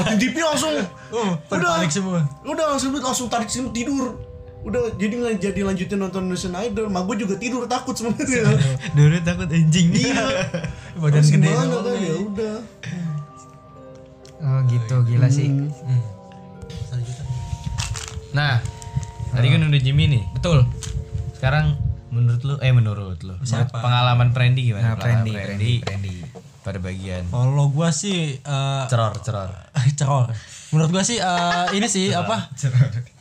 [0.02, 0.74] Mati TV langsung
[1.08, 1.78] Oh, Udah.
[1.78, 2.26] panik semua.
[2.42, 4.18] Udah langsung langsung tarik sini tidur
[4.60, 8.58] Udah jadi nggak jadi lanjutin nonton Indonesian Idol Mak gue juga tidur takut sebenarnya
[8.98, 9.88] Dulu takut anjing.
[9.92, 10.26] Iya
[11.00, 12.56] Badan Harus gede doang kan ya udah
[14.38, 15.50] Oh gitu, gila sih.
[16.86, 17.26] Selanjutnya.
[18.30, 18.62] Nah,
[19.34, 20.24] tadi kan udah Jimmy nih.
[20.32, 20.62] Betul.
[21.34, 21.74] Sekarang
[22.08, 24.84] menurut lu eh menurut lu menurut pengalaman Trendy gimana?
[24.84, 26.16] Nah, Pengalaman Trendy, Trendy, Trendy.
[26.68, 29.48] Pada bagian Kalau gua sih eh ceror ceror.
[30.00, 30.28] ceror.
[30.76, 32.52] Menurut gua sih eh, ini sih apa?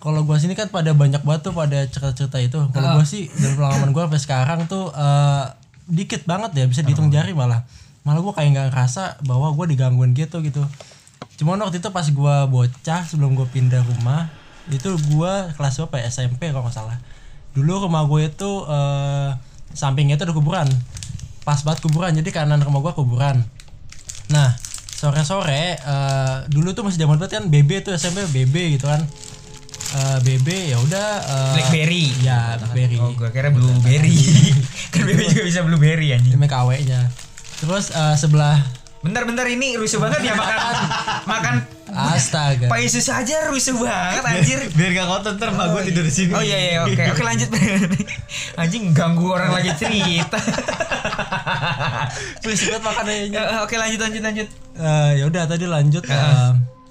[0.02, 2.58] Kalau gua sini kan pada banyak banget tuh pada cerita-cerita itu.
[2.74, 5.44] Kalau gua sih dari pengalaman gua sampai sekarang tuh eh,
[5.86, 7.62] dikit banget ya bisa dihitung jari malah.
[8.02, 10.66] Malah gua kayak nggak ngerasa bahwa gua digangguin gitu gitu.
[11.38, 14.26] Cuman waktu itu pas gua bocah sebelum gua pindah rumah
[14.66, 16.98] itu gua kelas berapa ya SMP kalau nggak salah.
[17.54, 19.30] Dulu rumah gue itu eh,
[19.72, 20.68] sampingnya itu ada kuburan.
[21.46, 23.46] Pas banget kuburan jadi kanan rumah gua kuburan.
[24.34, 24.58] Nah,
[24.98, 29.06] sore-sore eh, dulu tuh masih zaman banget kan BB tuh SMP BB gitu kan.
[29.96, 32.04] Eh, BB ya udah eh, Blackberry.
[32.26, 32.98] Ya, Blackberry.
[32.98, 34.18] Oh, gua kira blueberry.
[34.92, 36.34] kan bebek juga bisa blueberry anjing.
[36.34, 37.00] Ini KW-nya.
[37.62, 38.58] Terus eh, sebelah
[39.00, 40.56] Bentar-bentar ini rusuh banget ya makan
[41.30, 41.54] makan
[41.86, 42.66] astaga.
[42.66, 44.58] Pak Yesus aja rusuh banget anjir.
[44.72, 46.32] Biar gak kotor ntar mak gue tidur di sini.
[46.32, 47.48] Oh iya iya oke oke lanjut.
[48.60, 50.36] Anjing ganggu orang lagi cerita.
[52.42, 53.14] Please banget makannya.
[53.30, 54.48] Eh, Oke lanjut lanjut lanjut.
[54.74, 56.50] Eh, ya udah tadi lanjut eh,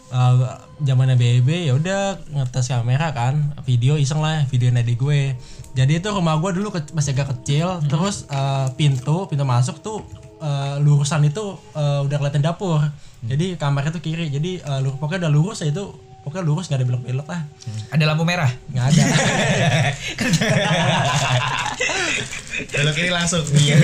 [0.09, 0.33] eh,
[0.81, 5.31] zamannya BB ya udah ngetes kamera kan video iseng lah video adik gue
[5.71, 10.03] jadi itu rumah gue dulu ke- masih agak kecil terus eh, pintu pintu masuk tuh
[10.39, 11.43] eh, lurusan itu
[11.73, 12.81] eh, udah kelihatan dapur.
[13.25, 14.29] Jadi kamarnya tuh kiri.
[14.29, 15.83] Jadi eh, lur- pokoknya udah lurus ya itu
[16.25, 17.41] pokoknya lurus nggak ada belok-belok lah.
[17.93, 18.49] Ada lampu merah.
[18.73, 19.03] nggak ada.
[22.71, 23.43] Belok kiri langsung.
[23.55, 23.75] Iya.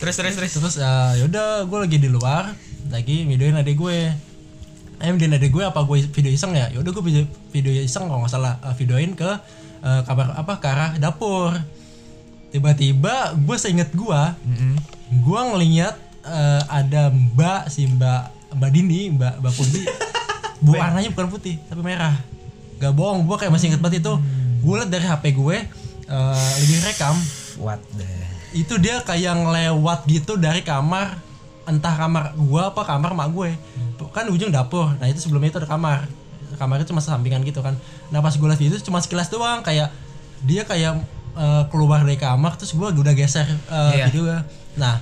[0.00, 0.52] terus terus terus.
[0.52, 2.52] terus eh, yaudah gue lagi di luar
[2.92, 3.98] lagi videoin adik gue.
[5.00, 6.68] Eh videoin adik gue apa gue video iseng ya?
[6.70, 9.30] Yaudah gue video, video iseng kalau nggak salah eh, videoin ke
[9.82, 11.52] eh, kabar apa ke arah dapur
[12.54, 14.22] tiba-tiba gue seinget gue
[15.10, 19.82] gue ngeliat eh, ada mbak si mbak mbak Dini mbak mbak Pundi
[20.64, 22.14] bu warnanya bukan putih tapi merah.
[22.78, 24.14] Gak bohong gue kayak masih inget banget itu.
[24.64, 25.56] Gue liat dari HP gue
[26.08, 27.16] eh, lagi rekam.
[27.58, 28.06] What the?
[28.54, 31.18] Itu dia kayak ngelewat gitu dari kamar
[31.64, 33.50] entah kamar gua apa kamar mak gue.
[34.14, 36.06] Kan ujung dapur nah itu sebelumnya itu ada kamar.
[36.54, 37.74] Kamar itu cuma sampingan gitu kan.
[38.14, 39.90] Nah pas gue lihat itu cuma sekilas doang kayak
[40.46, 41.02] dia kayak
[41.34, 44.06] eh, keluar dari kamar terus gue udah geser eh, Iya.
[44.10, 44.38] video gue
[44.74, 44.98] nah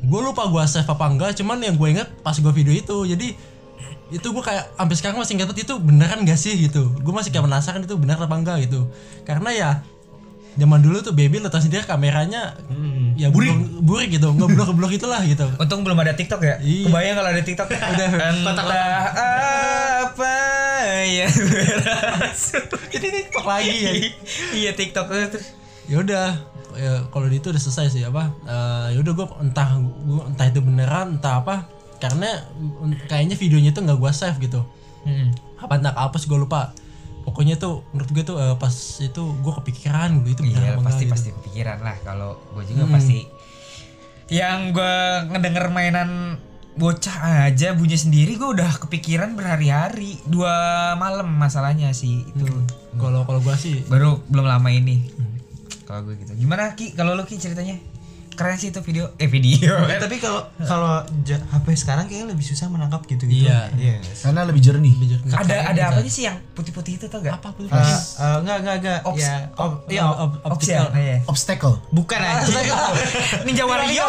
[0.00, 3.34] gue lupa gue save apa enggak cuman yang gue inget pas gue video itu jadi
[4.10, 6.50] itu gue kayak sampai sekarang masih ingat itu beneran gak sih?
[6.58, 6.90] gitu.
[6.98, 8.66] Gue masih kayak penasaran itu bener apa enggak?
[8.66, 8.90] gitu.
[9.22, 9.70] Karena ya
[10.52, 12.58] zaman dulu tuh baby lo tau sendiri kameranya
[13.14, 16.56] ya burik burik gitu ngeblok ngeblok itulah gitu Untung belum ada TikTok ya.
[16.58, 16.86] Iya.
[16.86, 17.68] Kebayang kalau ada TikTok.
[17.92, 18.08] Udah.
[18.32, 18.66] Entah
[20.00, 20.34] apa
[21.04, 21.28] ya
[22.92, 23.92] jadi tiktok lagi ya
[24.50, 25.38] Iya TikTok itu.
[25.86, 26.26] ya udah
[26.72, 30.60] ya kalau itu udah selesai sih apa Eh, ya udah gue entah gua, entah itu
[30.60, 31.66] beneran entah apa
[31.98, 34.62] karena mm, kayaknya videonya tuh nggak gue save gitu
[35.00, 35.32] Hmm.
[35.56, 36.76] apa entah apa sih gue lupa
[37.30, 41.14] pokoknya tuh menurut gue tuh eh, pas itu gue kepikiran gue itu Iya pasti enggak
[41.14, 41.96] pasti kepikiran lah.
[42.02, 43.22] Kalau gue juga pasti
[44.30, 44.96] yang gue
[45.30, 46.10] ngedenger mainan
[46.74, 50.18] bocah aja bunyi sendiri gue udah kepikiran berhari-hari.
[50.26, 52.42] Dua malam masalahnya sih itu.
[52.42, 52.58] Gitu.
[52.98, 55.06] kalau kalau gue sih baru belum lama ini.
[55.86, 56.34] Kalau gue gitu.
[56.34, 56.98] Gimana ki?
[56.98, 57.78] Kalau lu ki ceritanya
[58.40, 62.66] keren sih itu video eh video Eh, tapi kalau kalau HP sekarang kayaknya lebih susah
[62.66, 63.44] menangkap gitu gitu.
[63.44, 63.68] Iya.
[63.76, 64.00] Iya.
[64.00, 64.24] nggak sih?
[64.24, 64.92] Karena lebih jernih
[65.30, 68.76] ada ada apa sih yang putih-putih itu tau gak apa tuh Eh, eh, enggak enggak
[68.80, 68.98] enggak.
[69.12, 71.20] Ya, iya, op- Op- op- opsial iya.
[71.22, 72.48] Obstacle bukan aja.
[73.44, 74.08] Ninja Warrior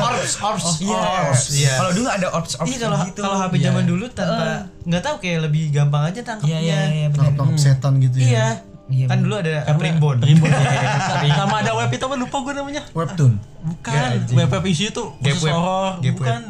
[0.00, 1.04] Orbs Orbs Iya.
[1.52, 1.72] Iya.
[1.76, 3.20] Kalau dulu ada orbs orbs Iya kalau gitu.
[3.20, 4.46] kalau HP zaman dulu tanpa
[4.82, 6.56] nggak tahu kayak lebih gampang aja tangkapnya.
[6.56, 7.06] Iya iya iya.
[7.10, 8.48] Tangkap tangkap setan gitu ya Iya.
[8.88, 10.16] Iya, kan dulu ada primbon.
[10.16, 11.28] Primbon ya.
[11.44, 12.16] sama ada web itu apa?
[12.16, 12.82] Lupa gue namanya.
[12.96, 13.36] Webtoon.
[13.36, 14.10] Bukan.
[14.32, 15.54] Web web isi itu Gap khusus web.
[15.60, 16.40] horor bukan.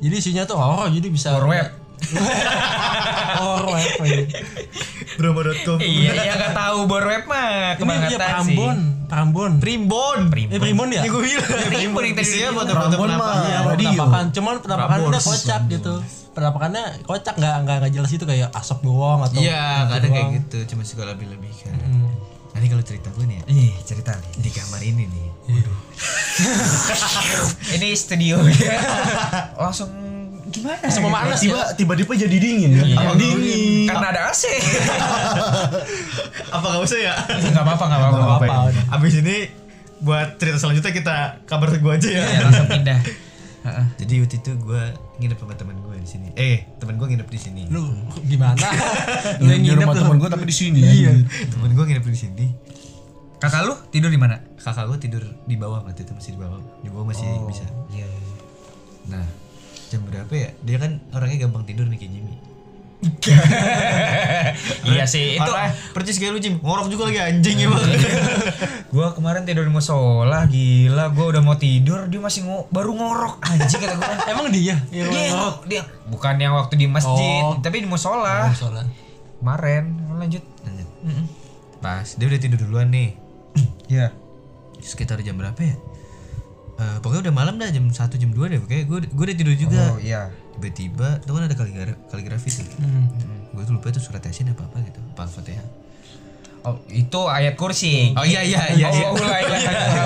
[0.00, 1.68] Jadi isinya tuh horor jadi bisa Horror web.
[3.36, 4.24] Horror web iya.
[5.12, 5.76] Drama.com.
[5.78, 8.56] Iya, iya nggak tahu bor web mah ini dia kebangetan sih.
[8.56, 10.18] Prambon Prambon Primbon.
[10.30, 11.46] eh Primbon ya Gue bilang.
[11.66, 12.54] Primbon yang tadi dibilang.
[12.54, 13.32] foto-foto Prambon penampakan.
[13.32, 13.44] mah.
[13.44, 13.88] Iya, radio.
[13.90, 14.24] penampakan.
[14.30, 15.94] Cuman penampakannya udah kocak gitu.
[16.30, 20.24] Penampakannya kocak nggak nggak nggak jelas itu kayak asap doang atau Iya, gitu kadang kayak
[20.24, 20.38] doang.
[20.38, 21.74] gitu, cuma suka lebih-lebihkan.
[21.74, 22.08] Hmm.
[22.50, 24.32] Nanti kalau cerita gue nih ya, Ih, cerita nih.
[24.38, 25.26] di kamar ini nih.
[27.72, 28.40] Ini studio
[29.56, 29.88] langsung
[30.50, 30.82] gimana?
[30.90, 31.70] Semua panas ya.
[31.74, 32.98] tiba tiba tiba jadi dingin ya Iya.
[33.14, 34.42] Dingin Karena ada AC.
[36.54, 37.14] Apa gak usah ya?
[37.26, 38.18] Nggak apa-apa, nggak apa-apa.
[38.18, 38.94] Nggak apa-apa.
[38.98, 39.36] Abis ini
[40.00, 42.24] buat cerita selanjutnya kita kabar gue aja ya.
[42.24, 43.00] Ya langsung pindah.
[43.60, 43.84] Heeh.
[44.00, 44.82] Jadi waktu itu gue
[45.20, 46.28] nginep sama teman gue di sini.
[46.32, 47.62] Eh, teman gue nginep di sini.
[47.68, 47.92] Lu
[48.24, 48.56] gimana?
[49.44, 50.00] Lu yang nginep tuh.
[50.00, 50.92] temen gue tapi di sini ya.
[50.92, 51.12] Iya.
[51.52, 52.46] Temen gue nginep di sini.
[53.40, 54.36] Kakak lu tidur di mana?
[54.60, 56.60] Kakak gue tidur di bawah waktu itu masih di bawah.
[56.84, 57.64] Di bawah masih bisa.
[57.88, 58.04] Iya.
[59.08, 59.24] Nah,
[59.90, 60.50] jam berapa ya?
[60.62, 62.34] Dia kan orangnya gampang tidur nih kayak Jimmy.
[64.82, 66.54] Iya sih, itu Parah, percis kayak lu Jim.
[66.58, 67.80] Ngorok juga lagi anjing emang.
[68.90, 73.40] gua kemarin tidur di musola, gila, gua udah mau tidur, dia masih ngo baru ngorok
[73.40, 74.12] anjing kata gua.
[74.32, 74.76] Emang dia?
[74.90, 75.06] Dia,
[75.64, 77.56] dia bukan yang waktu di masjid, Oh.
[77.58, 78.50] tapi di musola.
[78.52, 78.84] Soalnya.
[79.38, 80.44] Kemarin, lanjut.
[80.60, 80.88] Lanjut.
[81.80, 83.16] Pas dia udah tidur duluan nih.
[83.90, 84.14] Iya.
[84.78, 85.74] Sekitar jam berapa ya?
[86.80, 89.52] Eh, pokoknya udah malam dah jam 1 jam 2 deh pokoknya gue gue udah tidur
[89.54, 90.32] juga Oh iya.
[90.54, 93.04] tiba-tiba itu kan ada kaligra kaligrafi tuh Hmm.
[93.50, 95.66] gue tuh lupa itu surat yasin apa apa gitu apa fatihah
[96.60, 98.12] Oh, itu ayat kursi.
[98.12, 99.06] oh iya iya iya, iya.
[99.06, 99.64] Oh, la ilaha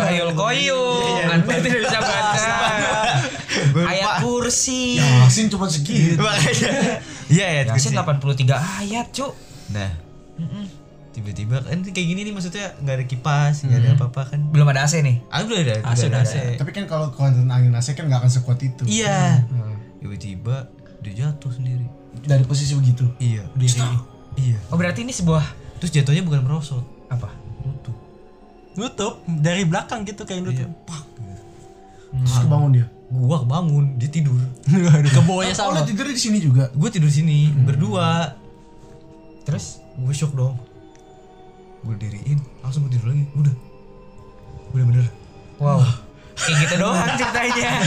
[0.08, 1.26] illallahul qayyum.
[1.28, 2.54] Anda tidak bisa baca.
[3.84, 5.02] Ayat kursi.
[5.02, 6.14] Yasin cuma segitu.
[6.16, 7.02] Makanya.
[7.26, 9.34] iya ya Yasin 83 ayat, Cuk.
[9.70, 9.90] nah
[11.14, 14.40] tiba-tiba kan kayak gini nih maksudnya nggak ada kipas nggak ada apa-apa kan.
[14.50, 15.22] Belum ada AC nih.
[15.30, 16.58] ah udah ada AC ada AC.
[16.58, 18.82] Tapi kan kalau konten angin AC kan nggak akan sekuat itu.
[18.84, 19.46] iya.
[20.02, 20.66] Tiba-tiba
[21.00, 21.86] dia jatuh sendiri.
[22.20, 23.06] Dari posisi begitu.
[23.22, 23.46] iya.
[24.34, 24.58] Iya.
[24.66, 25.46] Oh, berarti ini sebuah
[25.78, 26.82] terus jatuhnya bukan merosot.
[27.06, 27.30] Apa?
[27.62, 27.94] nutup.
[28.74, 29.14] Nutup?
[29.24, 30.66] Dari belakang gitu kayak nutup.
[30.82, 31.02] pak.
[32.14, 32.86] Terus kebangun dia.
[33.06, 34.34] gua kebangun dia tidur.
[34.90, 35.78] Waduh, ke bawahnya Oh, sama.
[35.78, 36.66] lu tidur di sini juga.
[36.74, 38.34] gue tidur sini berdua.
[39.46, 39.78] Terus?
[39.94, 40.58] Gue shock dong
[41.84, 43.54] gue diriin langsung gue tidur lagi udah
[44.70, 45.06] bener-bener
[45.56, 45.80] wow.
[46.34, 47.78] Kayak gitu doang ceritanya.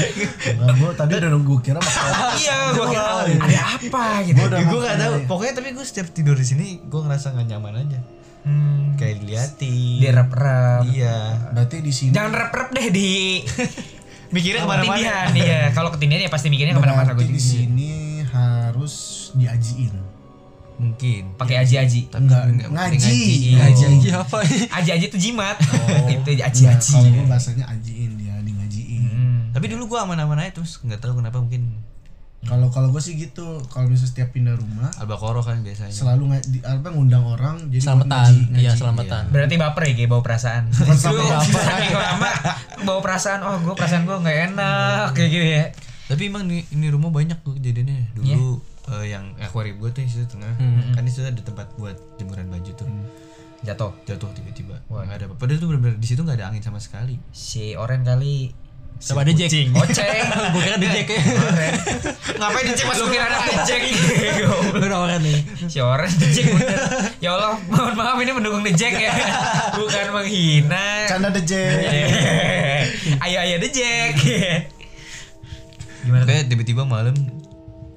[0.48, 2.08] Enggak, gua tadi udah nunggu kira bakal
[2.40, 4.40] iya, gua kira ada apa gitu.
[4.40, 8.00] Gue gak tahu pokoknya tapi gue setiap tidur di sini gue ngerasa gak nyaman aja
[8.48, 8.96] Hmm.
[8.96, 10.82] kayak diliatin Di rep-rep.
[10.88, 13.44] iya Berarti di sini Jangan rep-rep deh di
[14.36, 14.64] mikirnya ketindihan.
[14.64, 17.92] ke mana-mana Iya, kalau ketindihan ya pasti mikirnya ke mana-mana berarti gue di sini
[18.24, 18.96] harus
[19.36, 19.92] diajiin.
[20.78, 22.10] Mungkin Pakai aji-aji.
[22.12, 22.96] Enggak, nggak ngaji.
[22.96, 23.26] ngaji.
[23.52, 23.84] Ngaji.
[23.84, 24.58] Ngaji apa ini?
[24.68, 25.58] Aji-aji itu jimat.
[26.14, 26.94] itu Iya, aji-aji.
[26.94, 29.04] kalau gua bahasanya ajiin dia, di ngajiin.
[29.04, 29.40] Hmm.
[29.50, 31.82] tapi dulu gue aman-aman aja terus nggak tahu kenapa mungkin
[32.40, 36.46] Kalau kalau gue sih gitu, kalau misalnya setiap pindah rumah albakoro kan biasanya selalu nga-
[36.46, 38.08] di, apa ngundang orang jadi Selamatan.
[38.08, 38.62] ngaji, ngaji.
[38.62, 39.24] Iya, selamatan.
[39.28, 40.64] Berarti baper ya kayak bawa perasaan.
[40.70, 42.30] Lu saking lama
[42.80, 45.66] bawa perasaan, oh gue perasaan gue nggak enak kayak gitu ya.
[46.06, 50.10] tapi emang ini, ini rumah banyak tuh kejadiannya dulu eh, yang akuarium gue tuh di
[50.10, 50.54] situ tengah
[50.94, 52.88] kan di situ ada tempat buat jemuran baju tuh
[53.58, 53.90] Jatuh.
[54.06, 57.18] jatuh tiba-tiba nggak ada apa padahal tuh bener-bener di situ nggak ada angin sama sekali
[57.30, 58.54] Si Oren kali
[58.98, 59.54] Sama ada Jack.
[59.78, 60.26] Oceng.
[60.54, 61.06] Gue kira ada Jack
[62.42, 63.82] ngapain dicek Lu kira ada Jack
[64.74, 65.38] Lu udah orang nih.
[65.66, 66.50] Si Oren The Jack.
[67.18, 69.14] Ya Allah, mohon maaf ini mendukung The Jack ya.
[69.74, 71.06] Bukan menghina.
[71.06, 71.78] Canda deh Jack.
[73.22, 74.14] ayo ayo The Jack.
[76.02, 77.14] gimana kayak tiba-tiba malam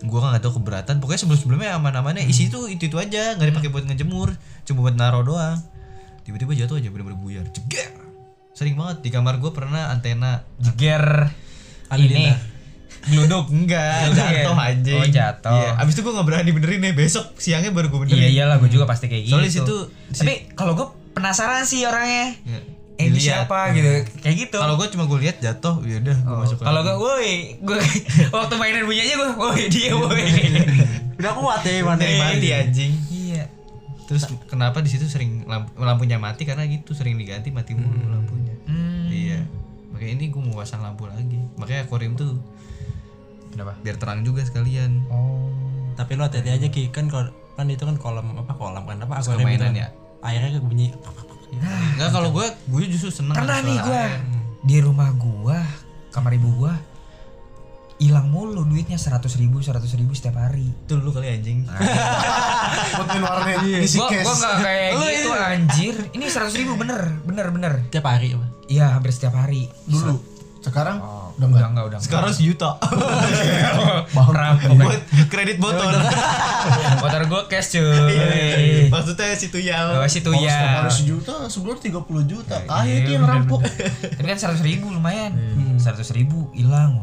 [0.07, 0.95] gua kan nggak tahu keberatan.
[1.03, 2.25] Pokoknya sebelum sebelumnya aman-amannya.
[2.25, 3.37] Isi tuh itu itu aja.
[3.37, 4.33] Nggak dipakai buat ngejemur.
[4.65, 5.61] Cuma buat naro doang.
[6.25, 7.45] Tiba-tiba jatuh aja bener-bener buyar.
[7.53, 7.93] Ceger
[8.57, 9.01] sering banget.
[9.05, 10.45] Di kamar gua pernah antena.
[10.61, 11.33] Jeger.
[11.91, 12.07] Ini.
[12.07, 12.37] Dina.
[13.01, 13.49] geluduk.
[13.49, 15.01] enggak jatuh anjing.
[15.01, 15.57] Oh, jatuh.
[15.57, 15.71] iya.
[15.81, 16.93] Abis itu gua nggak berani benerin nih.
[16.93, 19.33] Besok siangnya baru gua Iya benerin iyalah gue juga pasti kayak gitu.
[19.37, 19.77] Soalnya situ
[20.13, 20.87] Tapi kalau gue
[21.17, 22.37] penasaran sih orangnya.
[22.45, 23.45] Ya, Eh ini dilihat.
[23.45, 23.91] siapa gitu.
[24.19, 24.57] Kayak gitu.
[24.57, 27.79] kalau gua cuma gua lihat jatuh ya udah gua Oh, masuk kalau gue, woi, gue
[28.35, 30.25] waktu mainan bunyi aja gue, woi dia, woi.
[31.15, 33.45] Udah kuat ya mana Dari mati anjing Iya.
[34.05, 38.51] terus kenapa di situ sering lamp- lampunya mati karena gitu sering diganti mati mulu lampunya
[38.63, 39.07] Hmm.
[39.07, 39.39] iya
[39.91, 42.39] makanya ini gue mau pasang lampu lagi makanya akuarium tuh
[43.49, 43.75] Kenapa?
[43.79, 45.47] biar terang juga sekalian Oh.
[45.93, 49.15] Tapi lo hati-hati aja Ki kan kalau kan itu kan kolam apa kolam kan apa
[49.17, 49.81] akuarium mainan gitu.
[49.81, 49.89] ya?
[50.23, 50.91] Airnya bunyi.
[51.53, 54.03] Enggak kalau gue gue justru seneng Pernah nih gue
[54.61, 55.59] di rumah gue,
[56.09, 56.73] kamar ibu gue,
[57.99, 60.65] hilang mulu duitnya seratus ribu, seratus ribu setiap hari.
[60.65, 61.69] itu lu kali anjing
[62.97, 64.23] Buat main warnet isi Gue cash.
[64.23, 65.95] gue nggak kayak gitu anjir.
[66.11, 67.73] Ini seratus ribu bener, bener bener.
[67.89, 68.47] Tiap hari apa?
[68.67, 69.69] Iya hampir setiap hari.
[69.85, 70.17] dulu.
[70.61, 71.69] Sekarang Oh, udah enggak.
[71.71, 72.07] enggak, udah enggak.
[72.07, 72.71] sekarang sejuta
[74.11, 74.77] Perampok.
[74.77, 75.89] buat kredit motor
[77.03, 77.81] Motor gue cash cuy.
[77.81, 80.77] Iya, maksudnya situ ya situ Kalau setiap ya.
[80.77, 82.57] hari sejuta, sebulan 30 juta.
[82.59, 83.61] Iya, Kaya itu yang rampok.
[84.13, 85.33] Tapi kan seratus ribu lumayan.
[85.33, 85.77] Hmm.
[85.77, 87.01] Seratus ribu hilang.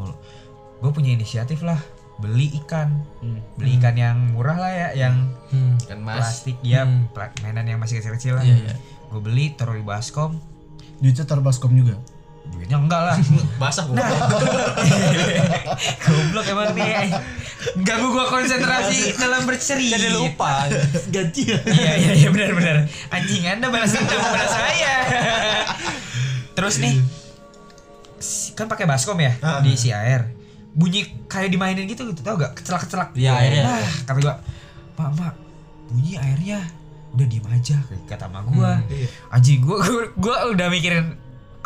[0.77, 1.79] Gue punya inisiatif lah
[2.17, 3.41] beli ikan, Hmm.
[3.53, 5.77] beli ikan yang murah lah ya, yang Hmm.
[5.79, 7.05] kan mas plastik ya, Hmm.
[7.39, 8.43] mainan yang masih kecil-kecil lah.
[8.43, 8.73] Iya, iya.
[9.07, 10.37] Gue beli taruh di baskom.
[10.97, 11.97] Duitnya terbaskom juga.
[12.49, 13.15] Duitnya enggak lah.
[13.55, 13.95] Basah gua.
[13.95, 14.09] Nah.
[16.03, 17.11] goblok emang nih.
[17.79, 20.67] Ganggu gua konsentrasi dalam bercerita Jadi lupa.
[21.07, 21.41] Ganti.
[21.45, 21.59] Ya.
[21.65, 22.75] iya iya iya benar benar.
[23.09, 24.95] anjing anda balas dendam kepada saya.
[26.53, 26.95] Terus nih
[28.17, 30.31] si- kan pakai baskom ya di si air.
[30.71, 32.21] Bunyi kayak dimainin gitu gitu.
[32.21, 32.53] Tau gak?
[32.53, 33.63] Kecelak kecelak Iya, airnya.
[33.65, 34.35] nah kata gua
[34.93, 35.33] pak pak
[35.87, 36.59] bunyi airnya
[37.09, 38.77] udah diem aja kata sama gua.
[39.27, 41.17] Anjing gua, gua gua udah mikirin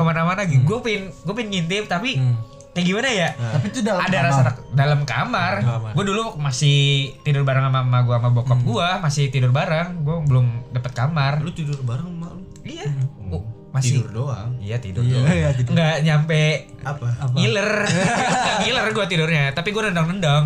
[0.01, 2.35] ke mana-mana gitu gua pengen gua pengen ngintip tapi Hmm.
[2.71, 4.25] kayak gimana ya Tapi itu dalam ada kamar.
[4.25, 5.53] rasa dalam kamar.
[5.59, 5.91] Kamar.
[5.91, 6.77] Gue dulu masih
[7.21, 10.01] tidur bareng sama mama gue sama bokap gua masih tidur bareng.
[10.01, 11.39] Gue belum dapet kamar.
[11.39, 12.41] Lu tidur bareng sama lu.
[12.63, 12.87] Iya.
[13.27, 14.51] Oh, masih Tidur doang.
[14.59, 15.31] Iya tidur Iya, doang.
[15.31, 15.71] iya, tidur.
[15.71, 16.41] Nggak nyampe
[16.81, 17.07] Apa?
[17.33, 17.69] ngiler.
[17.81, 20.43] Nggak ngiler gue tidurnya, tapi gue nendang-nendang.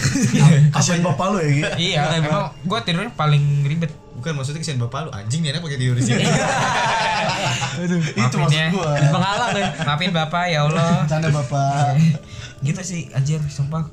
[0.74, 1.62] Kasihan bapak lu ya, Gi.
[1.88, 3.94] iya, emang gue tidurnya paling ribet.
[4.12, 6.26] Bukan maksudnya kesian bapak lu anjing nih enak pakai tidur di sini.
[7.78, 8.68] Itu Maafin maksud ya.
[8.68, 8.92] gua.
[9.08, 9.66] Penghalang ya.
[9.84, 10.90] Maafin bapak ya Allah.
[11.06, 11.94] Canda bapak.
[12.58, 13.86] gitu sih anjir, sumpah.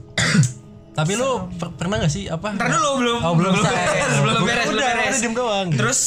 [0.92, 2.50] Tapi lu per- pernah gak sih apa?
[2.50, 5.18] Ntar dulu belum Oh, belum belum beres, belum Udah, beres, belum udah, beres.
[5.20, 5.68] udah doang.
[5.70, 6.00] Terus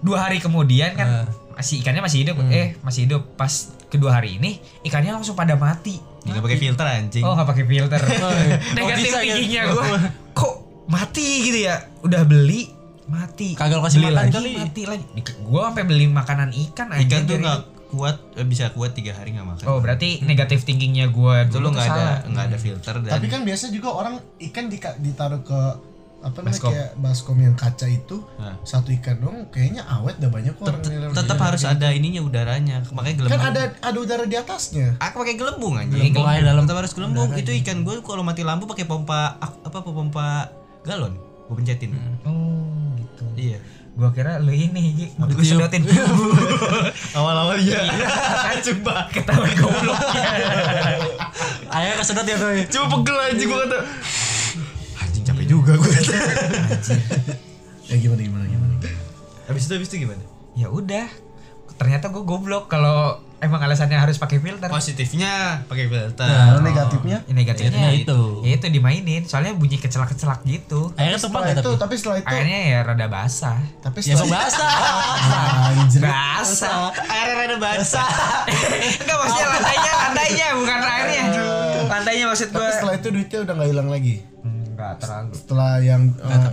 [0.00, 1.24] dua hari kemudian kan Nah.
[1.54, 3.22] Masih ikannya masih hidup, eh masih hidup.
[3.38, 5.98] Pas kedua hari ini ikannya langsung pada mati.
[6.26, 7.22] Enggak pakai filter anjing.
[7.22, 8.00] Oh nggak pakai filter.
[8.10, 8.56] iya.
[8.76, 9.34] Negatif bisa ya?
[9.38, 9.86] tingginya gue.
[10.34, 10.54] Kok
[10.90, 11.76] mati gitu ya?
[12.02, 12.72] Udah beli
[13.06, 13.54] mati.
[13.54, 14.52] Kagak kasih beli makan lagi, kali.
[14.58, 15.04] mati lagi.
[15.44, 17.04] Gue sampai beli makanan ikan aja.
[17.04, 17.60] Ikan tuh nggak
[17.94, 19.64] kuat eh, bisa kuat tiga hari nggak makan.
[19.70, 23.26] Oh berarti negatif thinkingnya gue itu dulu lu nggak ada nggak ada filter dan Tapi
[23.30, 24.18] kan biasa juga orang
[24.50, 25.60] ikan di, ditaruh ke
[26.24, 26.72] apa namanya Baskom.
[26.72, 28.56] kayak baskom yang kaca itu Nah.
[28.62, 32.80] satu ikan dong kayaknya awet dah banyak kok orang yang tetap harus ada ininya udaranya
[32.90, 33.36] makanya gelembung.
[33.36, 36.00] kan ada ada udara di atasnya Aku pakai gelembung anjing.
[36.10, 36.64] Gelembung air dalam.
[36.64, 37.28] Tetap harus gelembung.
[37.34, 40.48] Itu ikan gue kalau mati lampu pakai pompa apa pompa
[40.82, 41.12] galon.
[41.44, 41.92] Gue pencetin.
[42.24, 42.64] Oh
[42.96, 43.24] gitu.
[43.36, 43.60] Iya.
[43.94, 45.06] Gue kira lu ini Gi.
[45.14, 45.60] Gue Tiup.
[45.60, 45.84] sedotin.
[47.14, 47.78] Awal-awal iya.
[48.64, 50.24] Coba ketahuan gobloknya.
[51.76, 52.48] Ayo kesedot ya tuh.
[52.70, 53.78] Cuma pegel anjing gue kata.
[55.64, 55.90] Juga gue
[57.84, 58.74] ya gimana gimana gimana
[59.44, 60.20] Habis itu habis itu gimana?
[60.54, 61.08] ya udah.
[61.74, 64.68] Ternyata gue goblok kalau emang alasannya harus pakai filter.
[64.68, 66.22] Positifnya pakai filter.
[66.22, 68.20] nah negatifnya Ini negatifnya Negatifnya itu.
[68.40, 70.94] Ya itu dimainin, soalnya bunyi kecelak-kecelak gitu.
[70.94, 71.76] Airnya tumpah gak itu tapi?
[71.76, 73.58] tapi setelah itu Airnya ya rada basah.
[73.82, 74.70] tapi Ya setelah basah.
[75.74, 76.78] anjir Basah.
[76.94, 78.08] Airnya rada basah.
[79.02, 81.24] Enggak maksudnya lantainya, lantainya bukan airnya.
[81.84, 82.70] Lantainya maksud tapi gua.
[82.70, 84.14] setelah itu duitnya udah nggak hilang lagi
[84.74, 85.30] Enggak terlalu.
[85.32, 86.02] setelah yang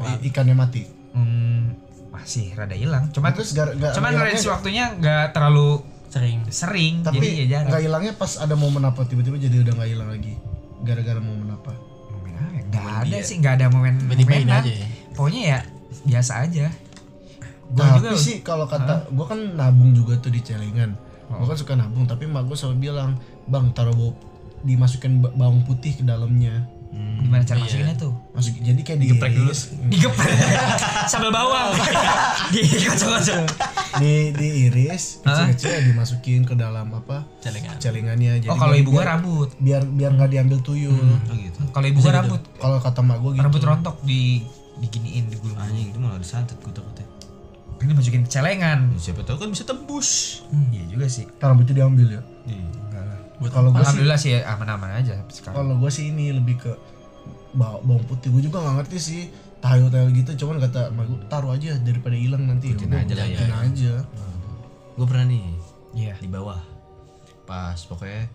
[0.07, 1.75] i- ikannya mati Hmm,
[2.09, 3.09] masih rada hilang.
[3.09, 6.39] Cuma terus cuman range nggak- waktunya enggak terlalu Sering.
[6.47, 7.67] sering, tapi jadi ya jarang.
[7.67, 10.33] nggak hilangnya pas ada momen apa tiba-tiba jadi udah nggak hilang lagi
[10.81, 11.71] gara-gara momen apa
[12.07, 12.63] Momen apa?
[12.69, 14.61] Nggak ada sih, nggak ada momen momenan.
[14.61, 14.87] aja ya.
[15.11, 15.59] Pokoknya ya
[16.03, 16.65] biasa aja.
[17.67, 20.91] Gua tapi juga sih kalau kata gua kan nabung juga tuh di celengan
[21.29, 24.11] gua kan suka nabung tapi emak gua selalu bilang bang taruh bau
[24.61, 28.11] dimasukin ba- bawang putih ke dalamnya gimana cara masukinnya tuh?
[28.31, 29.51] masuk jadi kayak Digeprek dulu.
[29.87, 30.35] Digeprek
[31.11, 31.71] sambal bawang.
[32.53, 33.47] Dikocok-kocok.
[33.93, 37.75] di diiris kecil-kecil ya dimasukin ke dalam apa Celengan.
[37.77, 39.51] celengannya jadi Oh, kalau ibu gua rambut.
[39.57, 41.59] biar biar nggak diambil tuyul Oh gitu.
[41.69, 42.41] Kalau ibu gua rambut.
[42.55, 44.43] kalau kata emak gua gitu Rambut rontok di
[44.77, 45.55] diginiin digulung.
[45.55, 47.05] Anjing itu malah disantet gue takutnya.
[47.77, 48.93] Ini masukin ke celengan.
[48.95, 50.41] Siapa tahu kan bisa tembus.
[50.69, 51.25] Iya juga sih.
[51.37, 52.65] Rambutnya diambil ya Iya.
[53.41, 53.51] Lah.
[53.51, 55.55] kalau gua sih Alhamdulillah sih aman-aman aja sekarang.
[55.57, 56.71] kalau gua sih ini lebih ke
[57.51, 59.21] bawa bawang putih gua juga nggak ngerti sih
[59.57, 63.27] tayo-tayo gitu cuman kata emak gua taruh aja daripada hilang nanti Ikutin Udah, aja lah
[63.27, 63.57] ya.
[63.63, 63.93] aja
[64.91, 65.45] Gue pernah nih
[65.91, 66.13] Iya.
[66.17, 66.59] di bawah.
[67.43, 68.27] Pas pokoknya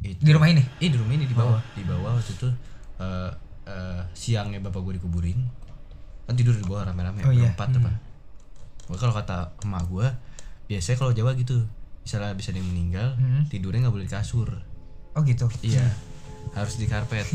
[0.00, 0.62] itu Di rumah ini.
[0.78, 1.60] Eh di rumah ini di bawah.
[1.72, 2.48] Di bawah waktu itu
[2.96, 3.30] eh
[3.66, 5.36] eh, siangnya bapak gue dikuburin.
[6.24, 7.52] Kan tidur di bawah rame-rame Oh, iya.
[7.52, 7.90] berempat apa.
[8.86, 10.06] Pokoknya kalau kata emak gue
[10.66, 11.58] biasanya kalau Jawa gitu
[12.06, 13.18] misalnya bisa ada yang meninggal
[13.50, 14.48] tidurnya nggak boleh di kasur.
[15.18, 15.50] Oh gitu.
[15.66, 15.82] iya
[16.54, 17.26] harus di karpet.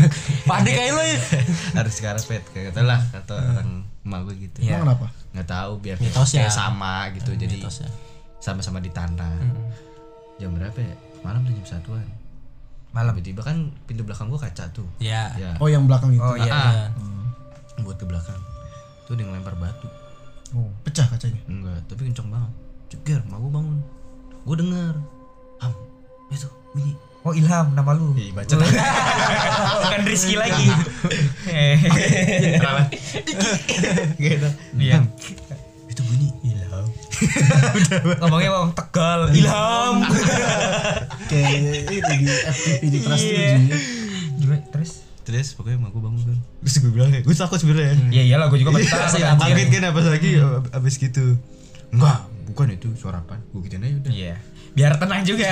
[0.48, 1.18] Panik kayak lu ya.
[1.82, 3.70] harus di karpet kayak kata lah kata orang
[4.06, 4.58] emak gue gitu.
[4.62, 4.78] Iya.
[4.78, 5.06] emang kenapa?
[5.34, 6.46] Nggak tahu biar Mitosnya.
[6.46, 7.90] kayak sama gitu jadi Mitosnya.
[8.40, 9.36] sama-sama di tanah.
[10.38, 10.94] Jam berapa ya?
[11.26, 12.06] Malam tuh jam satuan.
[12.90, 13.12] Malam.
[13.18, 14.86] tiba-tiba kan pintu belakang gua kaca tuh.
[15.02, 15.34] Ya.
[15.36, 16.22] ya oh yang belakang itu?
[16.22, 16.88] Oh iya.
[16.88, 18.38] Ah, buat ke belakang.
[19.10, 19.90] Tuh dia ngelempar batu.
[20.50, 20.66] Oh.
[20.82, 21.42] pecah kacanya?
[21.46, 22.52] Enggak tapi kenceng banget.
[22.90, 23.78] Ceger mau gua bangun
[24.50, 24.94] gua denger
[25.58, 25.72] ham
[26.28, 28.16] itu bunyi Oh Ilham nama lu.
[28.16, 28.48] Ih, baca
[29.84, 30.72] Bukan Rizky lagi.
[31.44, 31.76] Eh.
[32.56, 32.88] kenapa
[34.16, 35.04] gitu Iya.
[35.84, 36.88] itu bunyi ilham
[38.24, 39.20] Ngomongnya orang Tegal.
[39.30, 39.96] Ilham.
[41.28, 41.50] kayak
[41.92, 43.68] itu di FTP di Trans Iya.
[44.40, 44.58] 7 ya.
[44.72, 44.90] Terus?
[45.20, 48.46] terus pokoknya mau gua bangun kan terus gua bilang ya gua takut sebenarnya Iya iyalah
[48.48, 50.30] gue juga pasti takut Kaget kan apa lagi
[50.72, 51.36] abis gitu
[51.92, 54.34] Enggak bukan itu suara apa Gue gituin aja udah Iya.
[54.70, 55.46] biar tenang juga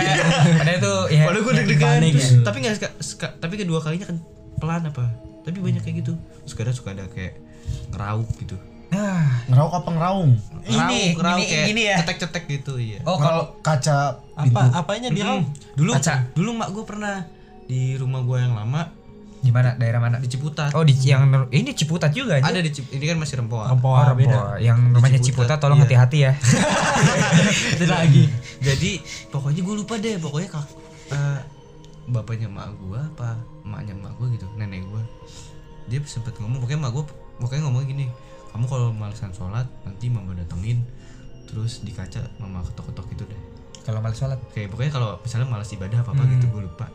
[0.54, 2.38] padahal itu ya Padahal gue deg-degan terus, ya.
[2.42, 4.18] tapi nggak seka- seka- tapi kedua kalinya kan
[4.56, 5.04] pelan apa
[5.40, 7.38] tapi banyak kayak gitu terus kadang suka ada kayak
[7.88, 8.54] ngerauk gitu
[8.88, 10.32] nah Ngerauk apa ngeraung?
[10.64, 11.96] Ini, Ngerauk, ngerauk ini- kayak ini ya?
[11.98, 13.96] cetek-cetek gitu iya oh kalau kaca
[14.32, 15.44] apa apanya dia Hmm.
[15.74, 16.30] dulu Kaca.
[16.32, 17.26] dulu mak gue pernah
[17.64, 18.88] di rumah gue yang lama
[19.38, 19.74] di mana?
[19.74, 20.16] Daerah mana?
[20.18, 20.74] Di Ciputat.
[20.74, 23.70] Oh di yang ini Ciputat juga aja ada di Cip- ini kan masih rempoa.
[23.70, 24.28] Rempoa Oh, beda.
[24.28, 24.52] Rempoa.
[24.58, 25.84] yang rumahnya Ciputat, Ciputat tolong iya.
[25.86, 26.32] hati-hati ya.
[27.74, 28.24] Itu lagi.
[28.58, 28.90] Jadi
[29.28, 30.66] pokoknya gue lupa deh pokoknya kak
[31.08, 31.38] eh,
[32.08, 35.02] bapaknya mak gue apa emaknya mak gue gitu nenek gue
[35.86, 37.04] dia sempet ngomong pokoknya mak gue
[37.36, 38.08] pokoknya ngomong gini
[38.48, 40.80] kamu kalau malesan sholat nanti mama datengin
[41.44, 43.40] terus di kaca mama ketok-ketok gitu deh.
[43.84, 44.36] Kalau malas sholat?
[44.52, 46.92] Kayak pokoknya kalau misalnya malas ibadah apa apa gitu gue lupa.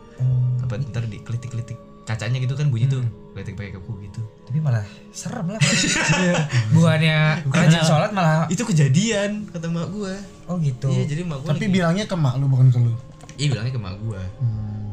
[0.61, 2.99] Apa ntar dikelitik-kelitik kacanya gitu kan bunyi tuh
[3.31, 4.19] kelitik pakai kuku gitu.
[4.43, 6.35] Tapi malah serem lah gitu.
[6.71, 10.13] bukannya rajin sholat malah itu kejadian kata mak gue
[10.45, 10.87] oh gitu.
[10.87, 12.93] Iya jadi mak gue Tapi bilangnya ke mak lu bukan ke lu.
[13.33, 14.21] iya bilangnya ke mak gue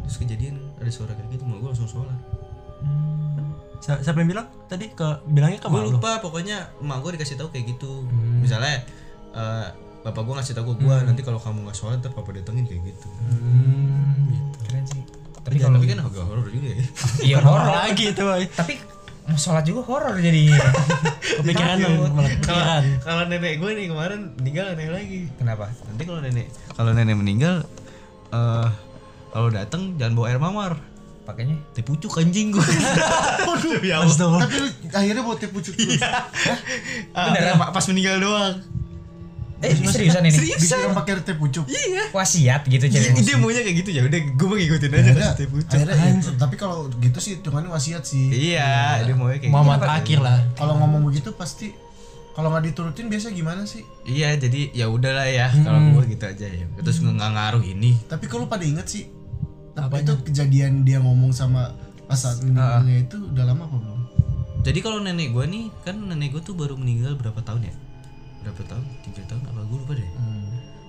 [0.00, 2.18] terus kejadian ada suara kayak gitu mak gue langsung sholat.
[3.80, 4.46] Si- siapa yang bilang?
[4.66, 5.96] Tadi ke bilangnya ke mak lu?
[5.96, 8.04] lupa pokoknya emak gue dikasih tahu kayak gitu.
[8.38, 8.84] Misalnya
[9.32, 9.66] eh,
[10.00, 12.80] bapak gue ngasih tahu ke gue nanti kalau kamu nggak sholat ntar papa datengin kayak
[12.86, 13.08] gitu.
[14.62, 15.02] Keren sih
[15.40, 16.84] tapi tapi, kalau tapi kan agak horor juga ya.
[17.28, 18.74] Iya horor lagi itu tapi
[19.30, 20.58] mau sholat juga horor jadinya
[21.38, 21.76] kepikiran
[22.42, 22.66] kalau
[23.04, 25.20] kalau nenek gue nih kemarin meninggal aneh lagi.
[25.38, 25.70] Kenapa?
[25.86, 27.54] Nanti kalau nenek kalau nenek meninggal
[28.34, 28.68] eh
[29.30, 30.74] kalau datang jangan bawa air mawar.
[31.20, 31.54] Pakainya?
[31.76, 32.64] Teh pucuk anjing gue
[33.46, 36.00] Waduh ya Tapi lu akhirnya bawa teh pucuk terus.
[37.14, 38.56] Allah pas meninggal doang
[39.60, 39.86] eh ini?
[39.86, 40.24] seriusan.
[40.24, 41.68] Ini Disiram pakai teh pucuk.
[41.68, 42.08] iya.
[42.10, 45.76] Wasiat gitu Iya, jadi dia maunya kayak gitu ya udah gue ngikutin aja teh pucuk.
[45.76, 48.32] akhirnya ya, tapi kalau gitu sih hitungannya wasiat sih.
[48.32, 49.84] iya dia maunya kayak Muhammad gitu.
[49.84, 50.38] terakhir lah.
[50.56, 51.76] Kalau ngomong begitu pasti
[52.32, 53.84] kalau nggak diturutin biasa gimana sih?
[54.08, 56.66] iya jadi ya udahlah ya kalau gue gitu aja ya.
[56.80, 58.00] Terus nggak ngaruh ini.
[58.08, 59.04] Tapi kalau pada inget sih,
[59.76, 61.76] tapi itu kejadian dia ngomong sama
[62.10, 64.00] pas saat meninggalnya itu udah lama apa belum?
[64.66, 67.74] jadi kalau nenek gue nih kan nenek gue tuh baru meninggal berapa tahun ya
[68.40, 70.10] berapa tahun tiga tahun apa gue lupa deh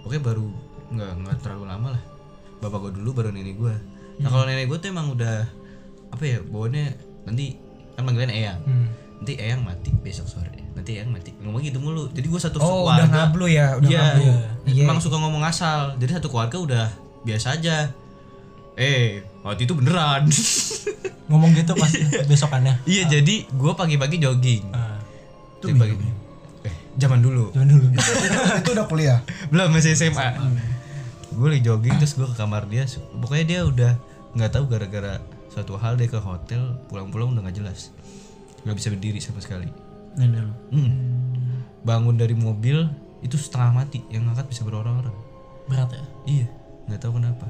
[0.01, 0.47] Pokoknya baru
[0.89, 2.03] nggak nggak terlalu lama lah.
[2.59, 3.75] Bapak gue dulu baru nenek gue.
[4.17, 5.45] Nah kalau nenek gue tuh emang udah
[6.09, 6.85] apa ya bawaannya
[7.23, 7.53] nanti
[7.93, 8.59] kan panggilan eyang.
[9.17, 10.49] Nanti eyang mati besok sore.
[10.73, 11.31] Nanti eyang mati.
[11.37, 12.09] Ngomong gitu mulu.
[12.09, 13.13] Jadi gue satu oh udah keluarga.
[13.29, 14.01] ngablu ya udah Iya.
[14.01, 14.25] ngablu
[14.67, 15.93] iya Emang suka ngomong asal.
[15.95, 16.85] Jadi satu keluarga udah
[17.21, 17.93] biasa aja.
[18.73, 20.25] Eh, waktu itu beneran.
[21.27, 21.87] ngomong gitu pas
[22.27, 24.67] besokannya iya, jadi gue pagi-pagi jogging.
[24.71, 24.99] Ah,
[25.55, 25.95] Itu pagi.
[25.95, 26.10] Eh,
[26.99, 27.51] zaman dulu.
[27.55, 27.87] jangan dulu.
[28.63, 29.19] Itu udah kuliah.
[29.53, 30.29] belum masih SMA
[31.31, 32.83] gue lagi jogging terus gue ke kamar dia.
[33.15, 33.91] Pokoknya dia udah
[34.35, 37.95] nggak tahu gara-gara suatu hal dia ke hotel pulang-pulang udah nggak jelas.
[38.67, 39.71] Nggak bisa berdiri sama sekali.
[40.19, 40.53] Nenek lu.
[40.75, 40.93] Mm.
[41.81, 42.83] bangun dari mobil
[43.23, 44.03] itu setengah mati.
[44.11, 45.15] Yang ngangkat bisa berorang-orang.
[45.71, 46.03] Berat ya?
[46.27, 46.47] Iya
[46.91, 47.47] nggak tahu kenapa.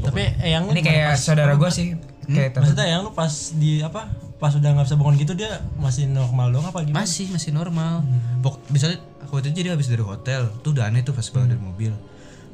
[0.00, 1.98] Tapi yang ini kayak saudara gue sih
[2.30, 4.06] kayak tante maksudnya yang lu pas di apa
[4.40, 7.04] pas udah nggak bisa bangun gitu dia masih normal dong apa gimana?
[7.04, 8.00] Masih masih normal.
[8.40, 11.60] Pok misalnya waktu itu jadi habis dari hotel tuh udah aneh tuh pas bangun dari
[11.60, 11.92] mobil.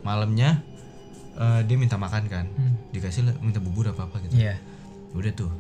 [0.03, 0.67] Malamnya
[1.39, 2.51] eh, dia minta makan kan.
[2.91, 4.35] Dikasih lah minta bubur apa apa gitu.
[4.35, 4.59] Iya.
[5.15, 5.51] Udah tuh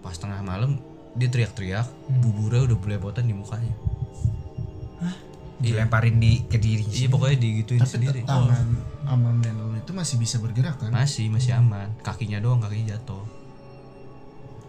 [0.00, 0.80] pas tengah malam
[1.12, 3.76] dia teriak-teriak buburnya udah belepotan di mukanya.
[5.60, 8.24] Dilemparin di ke diri iya pokoknya digituin Tapi sendiri.
[8.24, 8.64] tangan
[9.04, 10.88] sama nenek lu itu masih bisa bergerak kan?
[10.88, 11.92] masih masih aman.
[12.00, 13.20] Kakinya doang kakinya jatuh.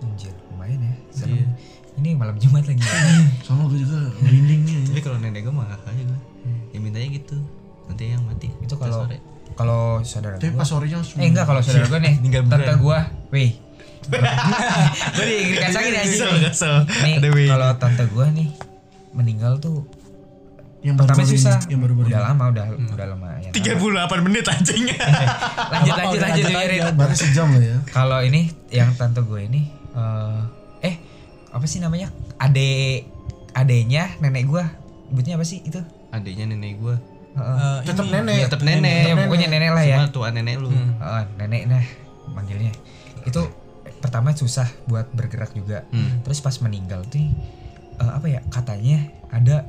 [0.04, 1.34] Anjir, lumayan ya serem.
[1.34, 1.48] Iya.
[1.98, 2.78] ini malam jumat lagi
[3.46, 4.78] Soalnya gue juga merinding nih.
[4.86, 6.20] tapi kalau nenek gue mah kakaknya gue
[6.70, 7.38] ya mintanya gitu
[7.90, 9.18] nanti yang mati itu kalau sore.
[9.52, 13.00] kalau saudara Tapi gue pas sorenya eh enggak kalau saudara gue nih Tinggal tante gue
[13.34, 13.52] wih
[15.12, 16.76] gue dikacangin aja Kesel, nih kesel.
[17.02, 17.16] nih
[17.50, 18.48] kalau tante gue nih
[19.12, 19.82] meninggal tuh
[20.82, 22.28] yang pertama baru-baru susah ini, yang baru-baru udah ini.
[22.30, 22.66] lama udah
[22.98, 24.98] udah lama ya 38 menit anjingnya
[25.74, 26.82] lanjut lanjut lanjut biarin.
[26.98, 27.78] Baru sejam lah ya.
[27.90, 30.40] kalau ini yang tante gue ini eh
[30.84, 30.96] eh
[31.52, 32.10] apa sih namanya?
[32.38, 33.04] Ade
[33.52, 34.64] adenya nenek gue
[35.12, 35.80] sebutnya apa sih itu?
[36.12, 36.96] Adiknya nenek gue
[37.32, 37.80] Heeh.
[37.80, 38.40] Eh, Tetap ini, nenek.
[38.44, 39.04] tetap nenek.
[39.08, 39.98] Ya, pokoknya nenek lah ya.
[40.04, 40.68] Cuma tua nenek lu.
[40.68, 41.84] Heeh, nenek nah
[42.28, 42.72] manggilnya.
[43.24, 43.48] Itu
[44.04, 45.88] pertama susah buat bergerak juga.
[45.92, 46.20] Hmm.
[46.26, 47.24] terus pas meninggal tuh
[48.00, 49.00] eh, apa ya katanya
[49.32, 49.64] ada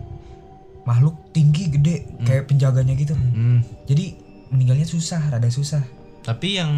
[0.82, 3.14] makhluk tinggi gede kayak penjaganya gitu.
[3.14, 3.62] Hmm.
[3.86, 4.18] jadi
[4.50, 5.82] meninggalnya susah rada susah.
[6.22, 6.70] Tapi yang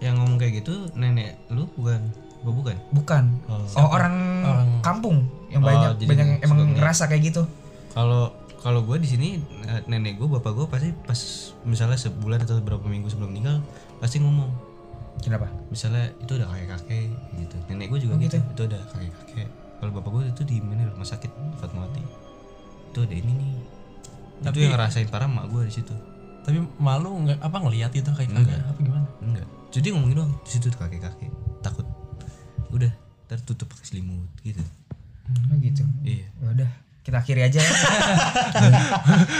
[0.00, 2.00] yang ngomong kayak gitu nenek lu bukan?
[2.46, 2.76] Gua bukan.
[2.92, 3.24] bukan.
[3.44, 3.58] Oh.
[3.74, 5.18] oh, orang, Orang- kampung
[5.48, 6.78] yang Oh, banyak jadi banyak yang emang ngeliat.
[6.78, 7.42] ngerasa kayak gitu.
[7.90, 9.28] Kalau kalau gue di sini
[9.64, 11.18] eh, nenek gue bapak gue pasti pas
[11.62, 13.58] misalnya sebulan atau beberapa minggu sebelum meninggal
[13.98, 14.46] pasti ngomong.
[15.18, 15.50] Kenapa?
[15.66, 17.56] Misalnya itu ada kakek kakek gitu.
[17.66, 18.36] Nenek gue juga Oh, gitu.
[18.36, 18.46] gitu?
[18.48, 19.48] itu ada kakek kakek.
[19.76, 20.86] Kalau bapak gue itu di mana?
[20.88, 22.02] Rumah sakit Fatmawati.
[22.90, 23.52] Itu ada ini nih.
[24.36, 25.94] Itu Tapi- yang ngerasain parah mak gue di situ.
[26.42, 27.38] Tapi malu nggak?
[27.40, 29.06] Apa ngelihat gitu kayak kagak apa gimana?
[29.20, 29.46] Enggak.
[29.68, 31.30] Jadi ngomongin doang di situ kakek kakek
[32.76, 32.92] udah
[33.26, 34.62] tertutup pakai selimut gitu
[35.26, 35.82] Oh gitu.
[36.00, 36.70] iya Ya Udah,
[37.02, 37.58] kita akhiri aja.
[37.58, 37.66] ya.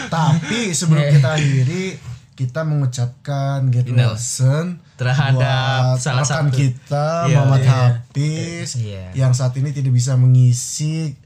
[0.09, 1.85] Tapi sebelum kita akhiri
[2.33, 6.53] kita mengucapkan get well soon Terhadap buat salah rekan satu.
[6.55, 7.71] kita Iya, Muhammad iya.
[7.71, 9.05] Hafiz Iya.
[9.15, 11.17] yang saat ini tidak bisa mengisi uh,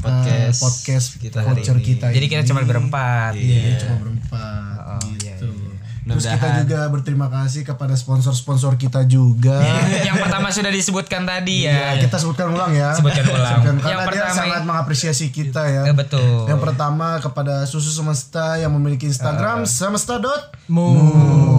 [0.00, 1.84] Podcast podcast kita hari voucher ini.
[1.86, 2.48] kita Jadi kita ini.
[2.48, 3.32] cuma berempat.
[3.34, 5.48] Iya, dia cuma berempat Oh, iya, gitu.
[5.48, 9.60] iya, Terus kita juga berterima kasih kepada sponsor-sponsor kita juga.
[10.08, 11.96] yang pertama sudah disebutkan tadi ya.
[11.96, 12.96] Ya, kita sebutkan ulang ya.
[12.96, 13.60] Sebutkan ulang.
[13.60, 15.82] Sebutkan, Yang karena dia pertama sangat mengapresiasi kita ya.
[15.88, 16.48] Eh, betul.
[16.48, 20.56] Yang pertama kepada Susu Semesta yang memiliki Instagram semesta dot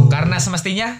[0.09, 0.97] Karena semestinya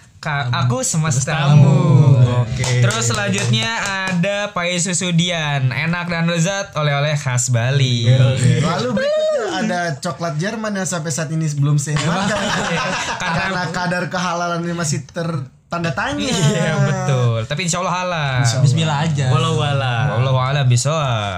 [0.54, 2.01] aku semestamu.
[2.44, 2.82] Oke.
[2.82, 3.70] Terus selanjutnya
[4.08, 8.10] ada pai susu Dian, enak dan lezat oleh-oleh khas Bali.
[8.58, 9.20] Lalu berikutnya
[9.54, 12.40] ada coklat Jerman yang sampai saat ini belum saya makan
[13.22, 16.22] karena kadar kehalalannya masih tertanda tanya.
[16.22, 17.40] Iya betul.
[17.44, 18.44] Tapi insya Allah halal.
[18.60, 20.92] Bismillah aja walau wala Allah alam bisa.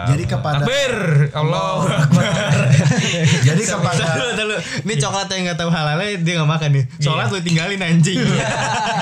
[0.07, 0.93] Jadi kepada- Takbir.
[1.31, 2.23] Allah Akbar.
[3.47, 4.51] Jadi kepada Tahu, tahu.
[4.85, 6.83] Ini coklat yang nggak tahu halalnya dia nggak makan nih.
[6.99, 8.19] Sholat lu tinggalin anjing.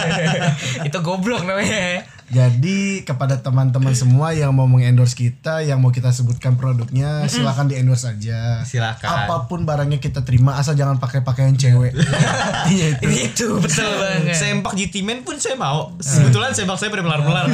[0.87, 2.05] Itu goblok namanya.
[2.31, 7.75] jadi kepada teman-teman semua yang mau mengendorse kita, yang mau kita sebutkan produknya, silakan di
[7.75, 8.63] endorse aja.
[8.63, 9.27] Silakan.
[9.27, 11.91] Apa pun barangnya kita terima, asal jangan pakai pakaian cewek.
[12.71, 13.03] Iya itu.
[13.11, 14.31] Itu betul banget.
[14.31, 15.91] Sempak GT Man pun saya mau.
[15.99, 17.51] Kebetulan sempak saya pada melar-melar.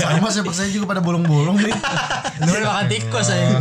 [0.00, 1.76] Sama sepak saya juga pada bolong-bolong nih.
[2.48, 3.60] lu makan tikus aja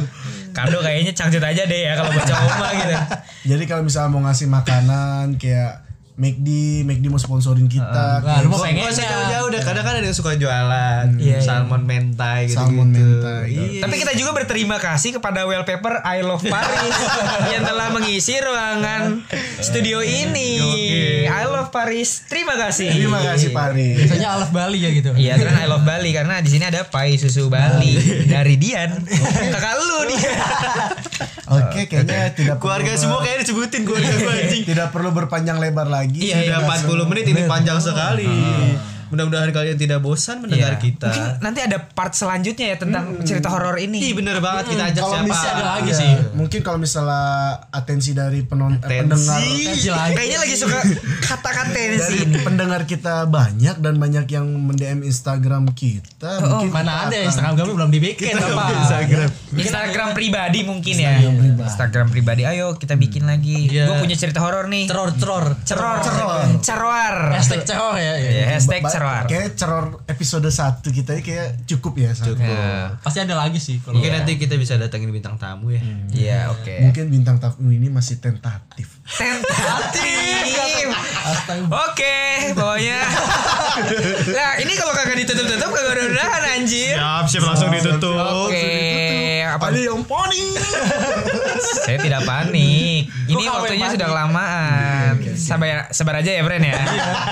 [0.52, 2.96] Kado kayaknya cangcut aja deh ya kalau baca cowok gitu.
[3.56, 5.91] Jadi kalau misalnya mau ngasih makanan kayak
[6.22, 6.48] McD,
[6.86, 8.22] McD mau sponsorin kita.
[8.22, 9.62] Wah, lu mau Gua pengen nggak usah jauh-jauh deh.
[9.62, 11.40] Kadang kan ada yang suka jualan Iya, iya.
[11.42, 12.62] salmon mentai gitu.
[12.62, 13.50] Salmon mentai.
[13.50, 13.82] Iya.
[13.82, 16.94] Tapi kita juga berterima kasih kepada Wallpaper I Love Paris
[17.54, 19.26] yang telah mengisi ruangan
[19.58, 20.62] studio ini.
[21.26, 22.30] I Love Paris.
[22.30, 22.94] Terima kasih.
[22.94, 23.98] Terima kasih Pari.
[23.98, 27.18] biasanya alaf Bali ya gitu Iya, karena I Love Bali karena di sini ada pai
[27.18, 27.98] susu Bali
[28.30, 28.94] dari Dian.
[29.50, 30.30] Kakak lu dia.
[31.58, 34.64] Oke, kayaknya tidak Keluarga perlu semua kayaknya disebutin keluarga gue anjing.
[34.68, 36.32] tidak perlu berpanjang lebar lagi.
[36.32, 36.60] Iya, Sudah
[37.06, 38.30] 40 menit ini panjang sekali.
[39.12, 40.82] Mudah-mudahan kalian tidak bosan mendengar Iya.
[40.82, 41.08] kita.
[41.08, 44.12] Mungkin nanti ada part selanjutnya ya tentang cerita horor Ih ini.
[44.12, 45.28] bener banget kita ajak Kalau siapa?
[45.28, 46.12] misalnya ada lagi Iya, sih.
[46.34, 47.24] Mungkin kalau misalnya
[47.70, 50.14] atensi dari penon eh, pendengar Atensi lagi.
[50.14, 50.80] Kayaknya lagi suka
[51.22, 51.80] kata-kata
[52.42, 56.32] pendengar kita banyak dan banyak yang mendm Instagram kita.
[56.42, 59.30] mungkin mana kita ada akan- Instagram kami belum dibikin apa Instagram.
[59.54, 61.12] Instagram pribadi mungkin ya.
[61.62, 62.42] Instagram pribadi.
[62.44, 63.68] Ayo kita bikin lagi.
[63.68, 63.88] Iya.
[63.88, 64.86] Gue punya cerita horor nih.
[64.88, 65.98] ceror ceror Ceror.
[66.00, 66.42] Ceror.
[66.62, 67.16] Ceror.
[67.32, 68.30] hashtag ceror ya, ya.
[68.32, 69.24] Ya, hashtag ceror.
[69.26, 72.12] Kayak ceror episode 1 kita ini kayak cukup ya.
[72.14, 72.38] Sat.
[72.38, 72.98] Ya.
[73.02, 75.82] pasti ada lagi sih kalau Mungkin nanti kita bisa datangin bintang tamu ya.
[76.14, 76.86] Iya, oke.
[76.86, 79.02] Mungkin bintang tamu ini masih tentatif.
[79.10, 80.88] Tentatif.
[81.70, 82.18] Oke,
[82.54, 83.00] pokoknya.
[84.32, 86.96] Nah, ini kalau kagak ditutup-tutup kagak ada udahan anjir.
[86.96, 88.48] Siap, siap langsung ditutup.
[88.48, 88.60] Oke,
[89.44, 90.44] apa Ada yang poni.
[91.82, 93.10] Saya tidak panik.
[93.26, 94.12] Ini Kok waktunya sudah panik?
[94.12, 95.12] kelamaan.
[95.34, 96.76] Sabar sabar aja ya, Bren ya.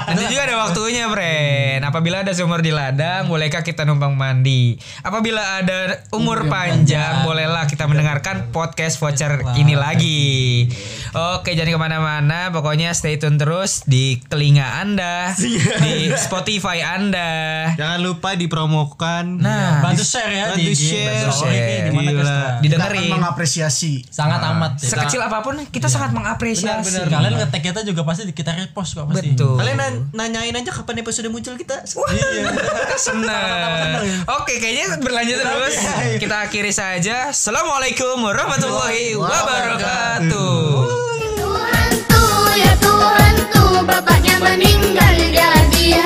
[0.08, 1.82] Nanti juga ada waktunya, Bren.
[1.82, 4.76] Apabila ada sumur di ladang, bolehkah kita numpang mandi?
[5.02, 5.78] Apabila ada
[6.10, 10.68] umur panjang, bolehlah kita mendengarkan podcast voucher ini lagi.
[11.12, 12.40] Oke, jangan ke mana-mana.
[12.50, 17.30] Pokoknya stay tune terus di telinga Anda, di Spotify Anda.
[17.76, 19.40] Jangan lupa dipromokan.
[19.40, 20.80] Nah, bantu share ya Bantu di IG.
[20.80, 21.10] share.
[21.20, 21.52] Bantu share.
[21.52, 21.82] Share.
[21.82, 22.20] Di mana Gila.
[22.20, 22.30] guys?
[22.30, 23.10] Kita didengerin.
[23.12, 23.94] mengapresiasi.
[24.06, 24.90] sangat amat ya.
[24.90, 26.86] Sekecil apa pun kita sangat mengapresiasi.
[26.90, 29.56] Benar, kalian ngetek kita juga pasti kita repost kok pasti Betul.
[29.56, 31.84] Kalian nan- nanyain aja kapan episode muncul kita.
[31.84, 34.04] Kita senang.
[34.38, 35.76] Oke, kayaknya berlanjut terus.
[36.18, 37.30] Kita akhiri saja.
[37.30, 40.62] Assalamualaikum warahmatullahi wabarakatuh.
[41.40, 46.00] Tuhan tuh ya Tuhan tuh bapaknya meninggal dia